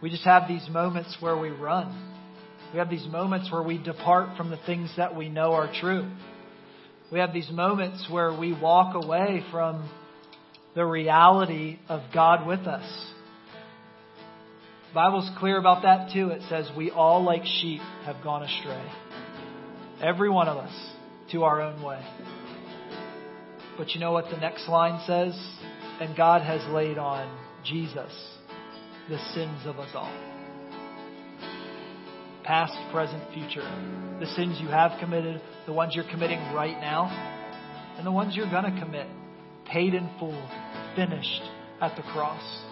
We 0.01 0.09
just 0.09 0.25
have 0.25 0.47
these 0.47 0.67
moments 0.69 1.17
where 1.19 1.37
we 1.37 1.49
run. 1.49 2.14
We 2.73 2.79
have 2.79 2.89
these 2.89 3.07
moments 3.07 3.51
where 3.51 3.63
we 3.63 3.77
depart 3.77 4.37
from 4.37 4.49
the 4.49 4.59
things 4.65 4.91
that 4.97 5.15
we 5.15 5.29
know 5.29 5.53
are 5.53 5.71
true. 5.79 6.09
We 7.11 7.19
have 7.19 7.33
these 7.33 7.49
moments 7.49 8.07
where 8.09 8.37
we 8.37 8.53
walk 8.53 8.95
away 8.95 9.43
from 9.51 9.89
the 10.75 10.85
reality 10.85 11.79
of 11.87 12.01
God 12.13 12.45
with 12.45 12.61
us. 12.61 12.85
The 14.89 14.95
Bible's 14.95 15.29
clear 15.37 15.57
about 15.57 15.83
that 15.83 16.11
too. 16.13 16.29
It 16.29 16.41
says 16.49 16.69
we 16.75 16.91
all 16.91 17.23
like 17.23 17.43
sheep 17.45 17.81
have 18.05 18.23
gone 18.23 18.43
astray. 18.43 18.91
Every 20.01 20.29
one 20.29 20.47
of 20.47 20.57
us 20.57 20.73
to 21.31 21.43
our 21.43 21.61
own 21.61 21.81
way. 21.81 22.03
But 23.77 23.91
you 23.91 23.99
know 23.99 24.11
what 24.11 24.29
the 24.29 24.37
next 24.37 24.67
line 24.67 25.01
says? 25.05 25.33
And 25.99 26.15
God 26.15 26.41
has 26.41 26.61
laid 26.73 26.97
on 26.97 27.37
Jesus 27.63 28.11
the 29.09 29.17
sins 29.33 29.65
of 29.65 29.79
us 29.79 29.91
all. 29.93 30.34
Past, 32.45 32.73
present, 32.91 33.21
future. 33.33 33.65
The 34.19 34.27
sins 34.27 34.57
you 34.61 34.67
have 34.67 34.99
committed, 34.99 35.41
the 35.65 35.73
ones 35.73 35.93
you're 35.95 36.09
committing 36.09 36.39
right 36.53 36.79
now, 36.79 37.09
and 37.97 38.05
the 38.05 38.11
ones 38.11 38.35
you're 38.35 38.49
going 38.49 38.71
to 38.71 38.79
commit. 38.79 39.07
Paid 39.65 39.95
in 39.95 40.09
full, 40.19 40.47
finished 40.95 41.41
at 41.81 41.95
the 41.95 42.03
cross. 42.03 42.64